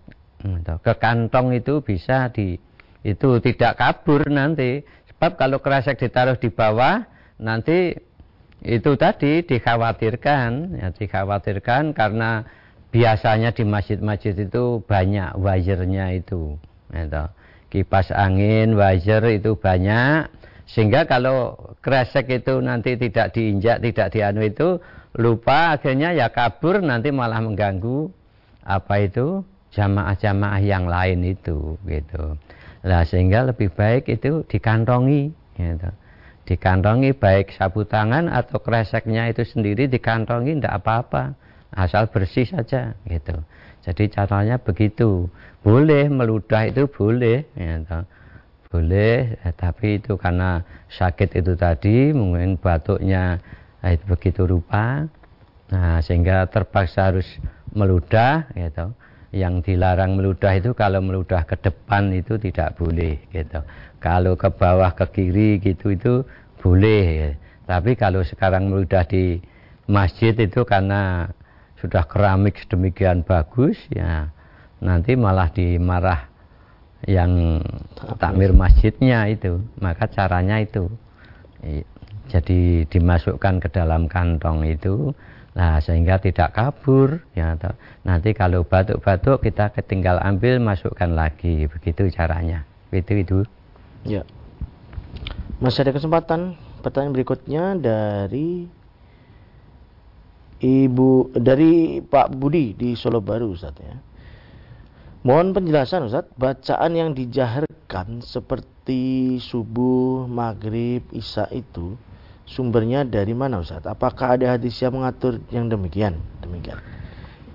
ke 0.81 0.95
kantong 0.97 1.59
itu 1.59 1.83
bisa 1.83 2.31
di 2.31 2.57
itu 3.03 3.29
tidak 3.43 3.77
kabur 3.77 4.25
nanti. 4.31 4.87
Sebab 5.12 5.37
kalau 5.37 5.59
kresek 5.59 5.99
ditaruh 5.99 6.38
di 6.38 6.49
bawah 6.49 7.05
nanti 7.43 7.95
itu 8.62 8.95
tadi 8.95 9.43
dikhawatirkan, 9.43 10.79
ya, 10.79 10.88
dikhawatirkan 10.95 11.93
karena 11.99 12.47
biasanya 12.95 13.51
di 13.51 13.67
masjid-masjid 13.67 14.38
itu 14.38 14.81
banyak 14.87 15.35
wajirnya 15.35 16.15
itu. 16.15 16.57
Gitu. 16.92 17.24
Kipas 17.72 18.12
angin, 18.12 18.76
wajar 18.76 19.24
itu 19.33 19.57
banyak. 19.57 20.28
Sehingga 20.68 21.09
kalau 21.09 21.57
kresek 21.81 22.28
itu 22.28 22.61
nanti 22.61 23.00
tidak 23.00 23.33
diinjak, 23.33 23.81
tidak 23.81 24.12
dianu 24.12 24.40
itu, 24.44 24.76
lupa 25.16 25.76
akhirnya 25.76 26.12
ya 26.12 26.28
kabur 26.33 26.81
nanti 26.81 27.12
malah 27.12 27.40
mengganggu 27.40 28.09
apa 28.64 28.94
itu 29.05 29.44
jamaah-jamaah 29.72 30.61
yang 30.61 30.88
lain 30.88 31.24
itu 31.24 31.76
gitu. 31.88 32.37
Nah 32.85 33.02
sehingga 33.05 33.48
lebih 33.48 33.72
baik 33.72 34.09
itu 34.09 34.44
dikantongi 34.48 35.33
gitu 35.57 35.90
dikantongi 36.42 37.14
baik 37.14 37.55
sapu 37.55 37.87
tangan 37.87 38.26
atau 38.26 38.59
kreseknya 38.59 39.31
itu 39.31 39.46
sendiri 39.46 39.87
dikantongi 39.87 40.59
tidak 40.59 40.83
apa-apa 40.83 41.38
asal 41.72 42.08
bersih 42.12 42.44
saja 42.44 42.92
gitu. 43.08 43.37
Jadi 43.82 44.12
caranya 44.14 44.61
begitu. 44.62 45.26
Boleh 45.64 46.06
meludah 46.06 46.70
itu 46.70 46.87
boleh, 46.87 47.46
gitu. 47.54 47.98
boleh, 48.70 49.37
eh, 49.42 49.54
tapi 49.54 50.00
itu 50.00 50.16
karena 50.16 50.62
sakit 50.90 51.42
itu 51.42 51.52
tadi, 51.58 52.14
mungkin 52.14 52.56
batuknya 52.56 53.42
eh, 53.82 53.98
itu 53.98 54.04
begitu 54.06 54.42
rupa, 54.46 55.06
nah 55.68 55.98
sehingga 56.00 56.46
terpaksa 56.48 57.11
harus 57.11 57.26
meludah, 57.74 58.46
gitu. 58.54 58.94
Yang 59.32 59.72
dilarang 59.72 60.18
meludah 60.20 60.52
itu 60.56 60.76
kalau 60.76 61.00
meludah 61.00 61.42
ke 61.48 61.56
depan 61.56 62.12
itu 62.12 62.37
tidak 62.37 62.76
boleh, 62.76 63.18
gitu. 63.32 63.61
Kalau 64.02 64.35
ke 64.35 64.50
bawah 64.50 64.90
ke 64.98 65.06
kiri 65.14 65.62
gitu 65.62 65.94
itu 65.94 66.26
boleh. 66.58 67.04
Gitu. 67.06 67.35
Tapi 67.66 67.94
kalau 67.94 68.26
sekarang 68.26 68.66
meludah 68.66 69.06
di 69.06 69.38
masjid 69.87 70.35
itu 70.35 70.66
karena 70.66 71.30
sudah 71.83 72.07
keramik 72.07 72.62
sedemikian 72.62 73.27
bagus 73.27 73.75
ya 73.90 74.31
nanti 74.79 75.18
malah 75.18 75.51
dimarah 75.51 76.33
yang 77.07 77.59
takmir 78.18 78.55
masjidnya 78.55 79.27
itu. 79.31 79.62
Maka 79.83 80.07
caranya 80.07 80.62
itu. 80.62 80.87
Jadi 82.31 82.87
dimasukkan 82.87 83.59
ke 83.62 83.68
dalam 83.71 84.07
kantong 84.07 84.66
itu. 84.66 85.11
Nah 85.53 85.85
sehingga 85.85 86.16
tidak 86.16 86.57
kabur 86.57 87.21
ya 87.37 87.53
nanti 88.09 88.33
kalau 88.33 88.64
batuk-batuk 88.64 89.45
kita 89.45 89.68
ketinggal 89.75 90.23
ambil 90.23 90.62
masukkan 90.62 91.11
lagi. 91.12 91.66
Begitu 91.66 92.09
caranya. 92.14 92.64
Itu 92.95 93.12
itu 93.18 93.38
ya. 94.07 94.23
Masih 95.62 95.87
ada 95.87 95.95
kesempatan? 95.95 96.59
Pertanyaan 96.83 97.14
berikutnya 97.14 97.64
dari 97.79 98.66
Ibu 100.62 101.35
dari 101.35 101.98
Pak 101.98 102.38
Budi 102.38 102.79
di 102.79 102.94
Solo 102.94 103.18
Baru 103.18 103.51
Ustaz 103.51 103.75
ya. 103.83 103.98
Mohon 105.27 105.59
penjelasan 105.59 106.07
Ustaz, 106.07 106.31
bacaan 106.38 106.94
yang 106.94 107.11
dijaharkan 107.18 108.22
seperti 108.22 109.38
subuh, 109.42 110.31
maghrib, 110.31 111.03
isya 111.11 111.51
itu 111.51 111.98
sumbernya 112.46 113.03
dari 113.03 113.35
mana 113.35 113.59
Ustaz? 113.59 113.83
Apakah 113.87 114.38
ada 114.38 114.55
hadis 114.55 114.79
yang 114.79 114.98
mengatur 114.98 115.42
yang 115.51 115.66
demikian? 115.66 116.22
Demikian. 116.42 116.79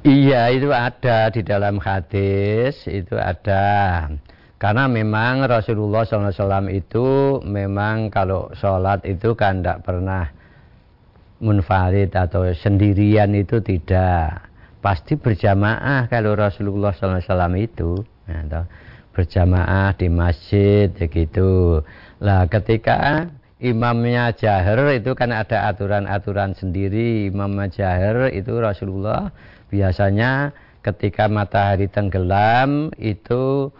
Iya 0.07 0.51
itu 0.55 0.71
ada 0.71 1.31
di 1.31 1.43
dalam 1.43 1.79
hadis 1.83 2.87
itu 2.87 3.15
ada. 3.15 4.07
Karena 4.57 4.89
memang 4.89 5.45
Rasulullah 5.45 6.01
SAW 6.01 6.71
itu 6.71 7.39
memang 7.45 8.09
kalau 8.09 8.49
sholat 8.57 9.05
itu 9.05 9.37
kan 9.37 9.61
tidak 9.61 9.85
pernah 9.85 10.33
munfarid 11.39 12.13
atau 12.13 12.47
sendirian 12.53 13.33
itu 13.37 13.61
tidak. 13.61 14.49
Pasti 14.81 15.17
berjamaah 15.17 16.07
kalau 16.07 16.37
Rasulullah 16.37 16.93
SAW 16.93 17.57
itu. 17.57 18.01
Ya, 18.27 18.65
berjamaah 19.17 19.97
di 19.97 20.13
masjid 20.13 20.93
begitu 20.93 21.81
lah 22.21 22.45
ketika 22.45 23.25
imamnya 23.57 24.29
jahar 24.37 24.93
itu 24.93 25.17
kan 25.17 25.33
ada 25.33 25.65
aturan-aturan 25.73 26.53
sendiri. 26.53 27.25
Imamnya 27.25 27.73
jahar 27.73 28.29
itu 28.29 28.53
Rasulullah 28.61 29.33
biasanya 29.73 30.53
ketika 30.85 31.25
matahari 31.25 31.89
tenggelam 31.89 32.93
itu 33.01 33.73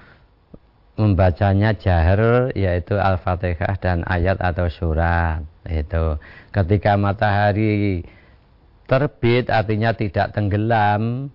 membacanya 0.98 1.78
jahar 1.78 2.50
yaitu 2.58 2.98
Al-Fatihah 2.98 3.78
dan 3.78 4.02
ayat 4.10 4.42
atau 4.42 4.66
surat 4.74 5.46
itu. 5.70 6.18
Ketika 6.56 6.96
matahari 6.96 8.04
terbit 8.88 9.52
artinya 9.52 9.92
tidak 9.94 10.32
tenggelam 10.34 11.30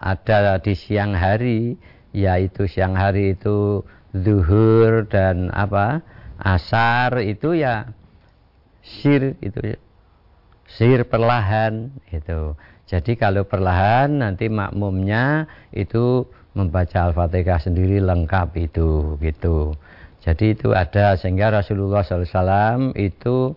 ada 0.00 0.60
di 0.60 0.72
siang 0.72 1.12
hari 1.16 1.76
yaitu 2.16 2.64
siang 2.64 2.96
hari 2.96 3.36
itu 3.36 3.84
zuhur 4.16 5.04
dan 5.08 5.52
apa? 5.52 6.00
Asar 6.36 7.24
itu 7.24 7.56
ya 7.56 7.88
sir 8.84 9.40
itu 9.40 9.76
sir 10.68 11.04
perlahan 11.08 11.92
itu. 12.12 12.56
Jadi 12.86 13.18
kalau 13.18 13.42
perlahan 13.42 14.22
nanti 14.22 14.46
makmumnya 14.46 15.50
itu 15.74 16.28
membaca 16.54 17.10
Al-Fatihah 17.10 17.58
sendiri 17.58 17.98
lengkap 17.98 18.54
itu 18.56 19.18
gitu. 19.18 19.74
Jadi 20.26 20.58
itu 20.58 20.74
ada 20.74 21.14
sehingga 21.14 21.54
Rasulullah 21.54 22.02
SAW 22.02 22.98
itu 22.98 23.54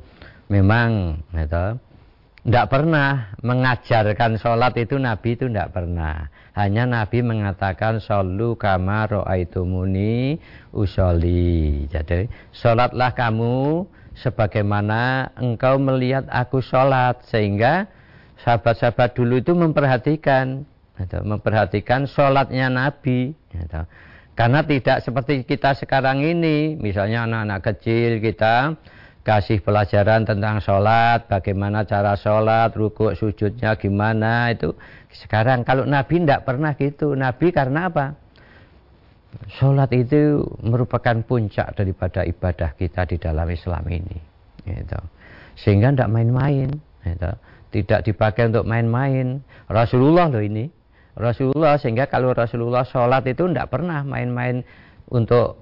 memang 0.53 1.17
gitu, 1.33 1.81
tidak 2.45 2.65
pernah 2.69 3.33
mengajarkan 3.41 4.37
sholat 4.37 4.77
itu 4.77 5.01
Nabi 5.01 5.33
itu 5.33 5.49
tidak 5.49 5.73
pernah. 5.73 6.29
Hanya 6.53 6.85
Nabi 6.85 7.25
mengatakan 7.25 7.97
solu 7.97 8.53
kama 8.53 9.09
muni 9.65 10.37
usoli. 10.69 11.89
Jadi 11.89 12.29
sholatlah 12.53 13.17
kamu 13.17 13.89
sebagaimana 14.13 15.33
engkau 15.41 15.81
melihat 15.81 16.29
aku 16.29 16.61
sholat 16.61 17.23
sehingga 17.27 17.89
sahabat-sahabat 18.45 19.17
dulu 19.17 19.41
itu 19.41 19.51
memperhatikan 19.57 20.63
gitu, 21.01 21.17
memperhatikan 21.25 22.05
sholatnya 22.05 22.69
Nabi 22.71 23.33
gitu. 23.51 23.81
Karena 24.39 24.63
tidak 24.63 25.03
seperti 25.03 25.43
kita 25.43 25.75
sekarang 25.75 26.23
ini. 26.23 26.79
Misalnya 26.79 27.27
anak-anak 27.27 27.59
kecil 27.59 28.23
kita 28.23 28.71
kasih 29.27 29.59
pelajaran 29.59 30.23
tentang 30.23 30.63
sholat 30.63 31.27
bagaimana 31.27 31.83
cara 31.83 32.15
sholat 32.15 32.71
rukuk 32.71 33.19
sujudnya 33.19 33.75
gimana 33.75 34.55
itu 34.55 34.71
sekarang 35.11 35.67
kalau 35.67 35.83
Nabi 35.83 36.23
tidak 36.23 36.47
pernah 36.47 36.71
gitu. 36.79 37.19
Nabi 37.19 37.51
karena 37.51 37.91
apa? 37.91 38.15
Sholat 39.59 39.91
itu 39.91 40.47
merupakan 40.63 41.19
puncak 41.19 41.75
daripada 41.75 42.23
ibadah 42.23 42.71
kita 42.79 43.11
di 43.11 43.19
dalam 43.19 43.45
Islam 43.51 43.83
ini 43.91 44.17
gitu. 44.63 44.99
sehingga 45.59 45.91
tidak 45.91 46.15
main-main 46.15 46.79
gitu. 47.03 47.31
tidak 47.75 48.07
dipakai 48.07 48.47
untuk 48.55 48.63
main-main. 48.63 49.43
Rasulullah 49.67 50.31
loh 50.31 50.39
ini 50.39 50.78
Rasulullah 51.19 51.75
sehingga 51.75 52.07
kalau 52.07 52.31
Rasulullah 52.31 52.87
sholat 52.87 53.27
itu 53.27 53.43
tidak 53.51 53.67
pernah 53.75 54.01
main-main 54.07 54.63
untuk 55.11 55.59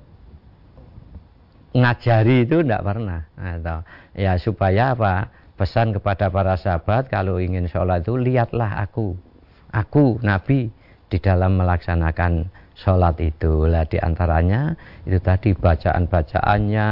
ngajari 1.74 2.46
itu 2.46 2.62
tidak 2.62 2.86
pernah. 2.86 3.26
Atau 3.34 3.82
ya 4.14 4.38
supaya 4.38 4.94
apa? 4.94 5.34
Pesan 5.58 5.90
kepada 5.90 6.30
para 6.30 6.54
sahabat 6.54 7.10
kalau 7.10 7.42
ingin 7.42 7.66
sholat 7.66 8.06
itu 8.06 8.14
lihatlah 8.14 8.78
aku. 8.78 9.18
Aku 9.74 10.22
Nabi 10.22 10.70
di 11.10 11.18
dalam 11.18 11.58
melaksanakan 11.58 12.46
sholat 12.78 13.18
itu. 13.18 13.66
Lah 13.66 13.82
di 13.90 13.98
antaranya 13.98 14.78
itu 15.10 15.18
tadi 15.18 15.58
bacaan 15.58 16.06
bacaannya 16.06 16.90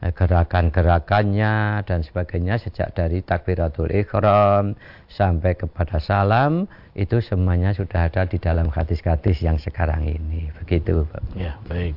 gerakan-gerakannya 0.00 1.80
dan 1.88 2.04
sebagainya 2.04 2.60
sejak 2.60 2.92
dari 2.92 3.24
takbiratul 3.24 3.88
ikhram 3.88 4.76
sampai 5.08 5.56
kepada 5.56 5.96
salam 5.96 6.68
itu 6.92 7.24
semuanya 7.24 7.72
sudah 7.72 8.12
ada 8.12 8.28
di 8.28 8.36
dalam 8.36 8.68
hadis-hadis 8.68 9.40
yang 9.40 9.56
sekarang 9.56 10.04
ini. 10.04 10.52
Begitu 10.62 11.08
Pak. 11.08 11.22
Ya 11.32 11.56
baik. 11.64 11.96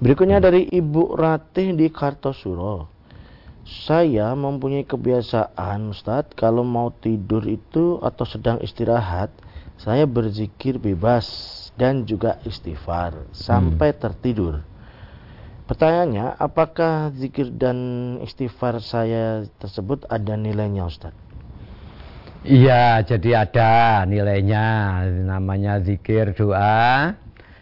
Berikutnya 0.00 0.38
dari 0.40 0.64
Ibu 0.70 1.18
Ratih 1.18 1.76
di 1.76 1.90
Kartosuro. 1.90 2.88
Saya 3.66 4.32
mempunyai 4.32 4.88
kebiasaan 4.88 5.92
Ustadz 5.92 6.34
kalau 6.34 6.64
mau 6.64 6.90
tidur 6.90 7.44
itu 7.44 8.00
atau 8.00 8.24
sedang 8.24 8.58
istirahat 8.64 9.30
saya 9.80 10.04
berzikir 10.04 10.76
bebas 10.76 11.26
dan 11.80 12.04
juga 12.04 12.36
istighfar 12.44 13.16
sampai 13.32 13.96
hmm. 13.96 14.00
tertidur 14.00 14.54
Pertanyaannya, 15.70 16.34
apakah 16.34 17.14
zikir 17.14 17.54
dan 17.54 17.78
istighfar 18.26 18.82
saya 18.82 19.46
tersebut 19.62 20.02
ada 20.10 20.34
nilainya 20.34 20.82
Ustaz? 20.82 21.14
Iya, 22.42 23.06
jadi 23.06 23.46
ada 23.46 24.02
nilainya. 24.02 24.98
Namanya 25.30 25.78
zikir 25.78 26.34
doa. 26.34 27.14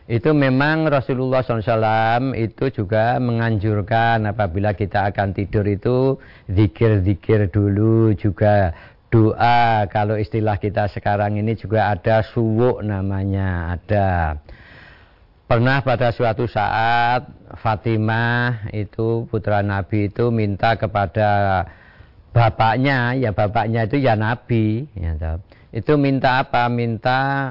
Itu 0.08 0.32
memang 0.32 0.88
Rasulullah 0.88 1.44
SAW 1.44 2.32
itu 2.32 2.72
juga 2.72 3.20
menganjurkan 3.20 4.24
apabila 4.24 4.72
kita 4.72 5.12
akan 5.12 5.36
tidur 5.36 5.68
itu 5.68 6.16
zikir-zikir 6.48 7.52
dulu 7.52 8.16
juga 8.16 8.72
doa. 9.12 9.84
Kalau 9.92 10.16
istilah 10.16 10.56
kita 10.56 10.88
sekarang 10.96 11.36
ini 11.36 11.60
juga 11.60 11.92
ada 11.92 12.24
suwuk 12.24 12.80
namanya, 12.80 13.76
ada. 13.76 14.40
Pernah 15.48 15.80
pada 15.80 16.12
suatu 16.12 16.44
saat 16.44 17.24
Fatimah 17.56 18.68
itu 18.76 19.24
putra 19.32 19.64
Nabi 19.64 20.12
itu 20.12 20.28
minta 20.28 20.76
kepada 20.76 21.64
bapaknya, 22.36 23.16
ya 23.16 23.32
bapaknya 23.32 23.88
itu 23.88 23.96
ya 23.96 24.12
Nabi, 24.12 24.84
ya, 24.92 25.40
itu 25.72 25.96
minta 25.96 26.44
apa? 26.44 26.68
Minta 26.68 27.48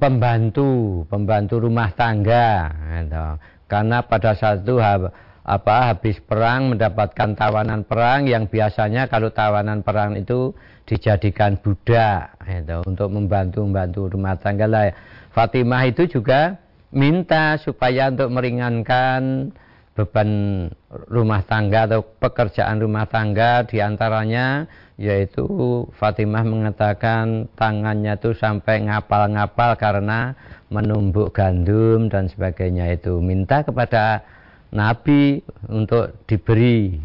pembantu, 0.00 1.04
pembantu 1.12 1.60
rumah 1.60 1.92
tangga, 1.92 2.72
ya, 2.72 3.36
karena 3.68 4.00
pada 4.00 4.32
saat 4.32 4.64
itu 4.64 4.80
apa 4.80 5.92
habis 5.92 6.16
perang 6.24 6.72
mendapatkan 6.72 7.36
tawanan 7.36 7.84
perang 7.84 8.24
yang 8.24 8.48
biasanya 8.48 9.12
kalau 9.12 9.28
tawanan 9.28 9.84
perang 9.84 10.16
itu 10.16 10.56
dijadikan 10.88 11.60
budak 11.60 12.32
itu 12.48 12.80
untuk 12.88 13.12
membantu 13.12 13.60
membantu 13.68 14.08
rumah 14.08 14.40
tangga 14.40 14.64
lah. 14.64 14.88
Fatimah 15.36 15.84
itu 15.84 16.08
juga 16.08 16.56
minta 16.90 17.58
supaya 17.62 18.10
untuk 18.10 18.30
meringankan 18.34 19.54
beban 19.94 20.30
rumah 21.10 21.42
tangga 21.44 21.84
atau 21.84 22.00
pekerjaan 22.02 22.78
rumah 22.78 23.10
tangga 23.10 23.66
di 23.66 23.82
antaranya 23.82 24.64
yaitu 25.00 25.44
Fatimah 25.96 26.44
mengatakan 26.44 27.48
tangannya 27.56 28.16
itu 28.16 28.36
sampai 28.36 28.86
ngapal-ngapal 28.86 29.76
karena 29.80 30.36
menumbuk 30.68 31.32
gandum 31.32 32.06
dan 32.08 32.28
sebagainya 32.28 32.96
itu 32.96 33.18
minta 33.18 33.64
kepada 33.64 34.22
Nabi 34.70 35.42
untuk 35.66 36.14
diberi 36.30 37.00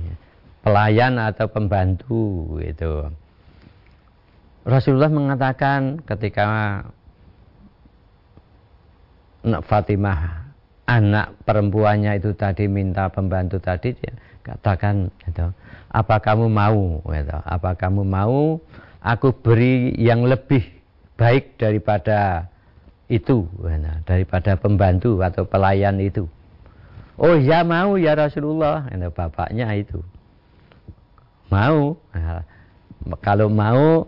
pelayan 0.61 1.17
atau 1.17 1.49
pembantu 1.49 2.57
itu. 2.61 3.09
Rasulullah 4.65 5.13
mengatakan 5.13 6.01
ketika 6.05 6.45
Fatimah 9.45 10.49
anak 10.85 11.37
perempuannya 11.45 12.17
itu 12.17 12.33
tadi 12.33 12.65
minta 12.69 13.09
pembantu 13.09 13.57
tadi 13.61 13.93
dia 13.93 14.13
katakan 14.45 15.09
itu 15.25 15.49
apa 15.89 16.21
kamu 16.21 16.45
mau 16.49 17.01
gitu. 17.09 17.37
apa 17.41 17.73
kamu 17.73 18.05
mau 18.05 18.61
aku 19.01 19.33
beri 19.33 19.93
yang 19.97 20.25
lebih 20.25 20.61
baik 21.17 21.57
daripada 21.57 22.49
itu 23.09 23.45
gitu. 23.45 23.91
daripada 24.05 24.57
pembantu 24.57 25.21
atau 25.21 25.45
pelayan 25.45 25.97
itu 26.01 26.29
Oh 27.15 27.39
ya 27.39 27.63
mau 27.63 27.95
ya 27.95 28.15
Rasulullah. 28.15 28.91
Itu 28.91 29.07
bapaknya 29.11 29.71
itu. 29.75 30.03
Mau. 31.47 31.95
Nah, 32.11 32.43
kalau 33.23 33.47
mau 33.47 34.03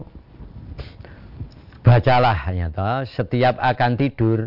bacalah 1.87 2.51
toh. 2.75 3.07
Setiap 3.07 3.55
akan 3.63 3.91
tidur 3.95 4.39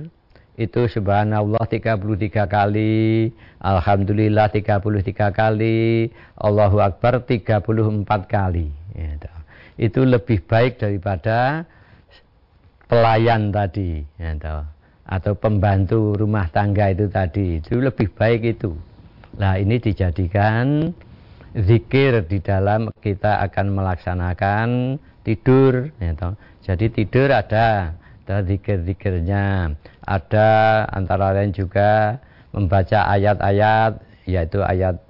itu 0.61 0.85
subhanallah 0.93 1.65
33 1.65 2.45
kali, 2.45 3.33
alhamdulillah 3.65 4.53
33 4.53 5.33
kali, 5.33 6.13
Allahu 6.37 6.85
akbar 6.85 7.25
34 7.25 7.65
kali. 8.29 8.69
Ya. 8.93 9.17
Itu 9.81 10.05
lebih 10.05 10.45
baik 10.45 10.77
daripada 10.77 11.65
pelayan 12.85 13.49
tadi. 13.49 14.05
Ya, 14.21 14.37
atau 15.11 15.33
pembantu 15.35 16.15
rumah 16.15 16.47
tangga 16.53 16.93
itu 16.93 17.09
tadi 17.11 17.59
itu 17.59 17.81
lebih 17.81 18.13
baik 18.15 18.61
itu. 18.61 18.77
Nah 19.41 19.57
ini 19.57 19.81
dijadikan 19.81 20.93
zikir 21.57 22.21
di 22.29 22.39
dalam 22.39 22.93
kita 23.01 23.41
akan 23.49 23.67
melaksanakan 23.75 24.69
tidur. 25.25 25.89
Ya. 25.99 26.13
Jadi 26.61 26.87
tidur 26.93 27.33
ada, 27.33 27.97
ada 28.31 28.47
zikir-zikirnya, 28.47 29.75
ada 30.07 30.51
antara 30.87 31.35
lain 31.35 31.51
juga 31.51 32.23
membaca 32.55 33.11
ayat-ayat, 33.11 33.99
yaitu 34.23 34.63
ayat 34.63 35.03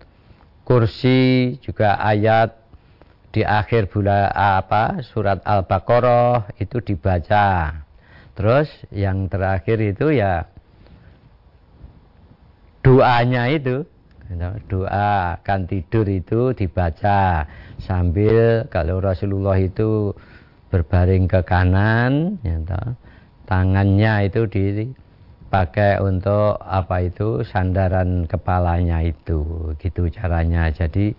kursi, 0.64 1.60
juga 1.60 2.00
ayat 2.00 2.56
di 3.28 3.44
akhir 3.44 3.92
bulan 3.92 4.32
apa 4.32 5.04
surat 5.04 5.44
Al-Baqarah 5.44 6.48
itu 6.56 6.80
dibaca. 6.80 7.84
Terus 8.32 8.72
yang 8.88 9.28
terakhir 9.28 9.84
itu 9.84 10.16
ya 10.16 10.48
doanya 12.80 13.52
itu 13.52 13.84
doa 14.64 15.36
akan 15.36 15.60
tidur 15.68 16.08
itu 16.08 16.56
dibaca 16.56 17.44
sambil 17.82 18.64
kalau 18.72 19.02
Rasulullah 19.02 19.60
itu 19.60 20.16
berbaring 20.72 21.26
ke 21.26 21.42
kanan 21.44 22.38
ya 22.46 22.56
tangannya 23.50 24.30
itu 24.30 24.46
dipakai 24.46 25.98
untuk 25.98 26.54
apa 26.62 27.10
itu 27.10 27.42
sandaran 27.42 28.30
kepalanya 28.30 29.02
itu 29.02 29.74
gitu 29.82 30.06
caranya 30.14 30.70
jadi 30.70 31.10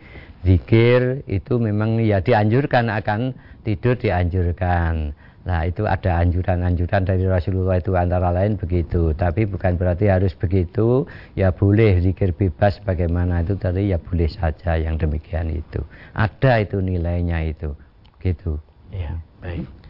zikir 0.47 1.27
itu 1.27 1.59
memang 1.59 1.99
ya 1.99 2.23
dianjurkan 2.23 2.87
akan 2.87 3.35
tidur 3.67 3.99
dianjurkan 3.99 5.11
Nah 5.41 5.65
itu 5.65 5.89
ada 5.89 6.21
anjuran-anjuran 6.21 7.01
dari 7.01 7.25
Rasulullah 7.25 7.81
itu 7.81 7.97
antara 7.97 8.29
lain 8.29 8.61
begitu. 8.61 9.09
Tapi 9.17 9.49
bukan 9.49 9.73
berarti 9.73 10.05
harus 10.05 10.37
begitu. 10.37 11.09
Ya 11.33 11.49
boleh 11.49 11.97
zikir 11.97 12.29
bebas 12.37 12.77
bagaimana 12.85 13.41
itu 13.41 13.57
tadi 13.57 13.89
ya 13.89 13.97
boleh 13.97 14.29
saja 14.29 14.77
yang 14.77 15.01
demikian 15.01 15.49
itu. 15.49 15.81
Ada 16.13 16.61
itu 16.61 16.77
nilainya 16.77 17.41
itu. 17.41 17.73
Gitu. 18.21 18.61
Iya 18.93 19.17
baik. 19.41 19.80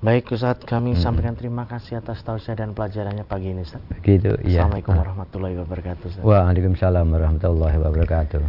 Baik 0.00 0.32
Ustaz, 0.32 0.64
kami 0.64 0.96
hmm. 0.96 1.04
sampaikan 1.04 1.36
terima 1.36 1.68
kasih 1.68 2.00
atas 2.00 2.24
tausiah 2.24 2.56
dan 2.56 2.72
pelajarannya 2.72 3.20
pagi 3.28 3.52
ini 3.52 3.68
Ustaz. 3.68 3.84
Begitu, 3.84 4.32
iya. 4.48 4.64
Assalamualaikum 4.64 4.96
warahmatullahi 4.96 5.56
wabarakatuh 5.60 6.04
Ustaz. 6.08 6.22
Waalaikumsalam 6.24 7.04
warahmatullahi 7.04 7.76
wabarakatuh. 7.76 8.40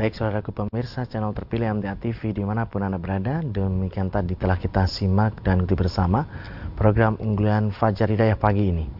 Baik 0.00 0.16
saudaraku 0.16 0.56
pemirsa 0.56 1.04
channel 1.04 1.36
terpilih 1.36 1.76
MTA 1.76 2.00
TV 2.00 2.32
di 2.32 2.40
mana 2.40 2.64
pun 2.66 2.82
Anda 2.82 2.98
berada 2.98 3.44
Demikian 3.46 4.10
tadi 4.10 4.34
telah 4.34 4.58
kita 4.58 4.90
simak 4.90 5.38
dan 5.46 5.62
ikuti 5.62 5.78
bersama 5.78 6.26
program 6.74 7.14
unggulan 7.22 7.70
Fajar 7.70 8.10
Hidayah 8.10 8.34
pagi 8.34 8.74
ini 8.74 8.90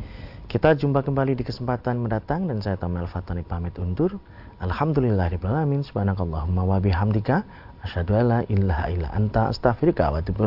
Kita 0.46 0.70
jumpa 0.78 1.02
kembali 1.02 1.34
di 1.34 1.42
kesempatan 1.42 1.98
mendatang 1.98 2.46
dan 2.46 2.62
saya 2.62 2.78
Tamil 2.78 3.11
Fatani 3.11 3.42
pamit 3.42 3.74
undur 3.82 4.22
Alhamdulillahirrahmanirrahim 4.62 5.82
Subhanakallahumma 5.82 6.62
wa 6.62 6.78
bihamdika 6.78 7.42
Asyadu 7.82 8.14
ala 8.14 8.46
ilaha 8.46 8.86
illa 8.94 9.11
anta 9.11 9.50
astaghfirullah 9.50 10.14
wa 10.14 10.22
atubu 10.22 10.46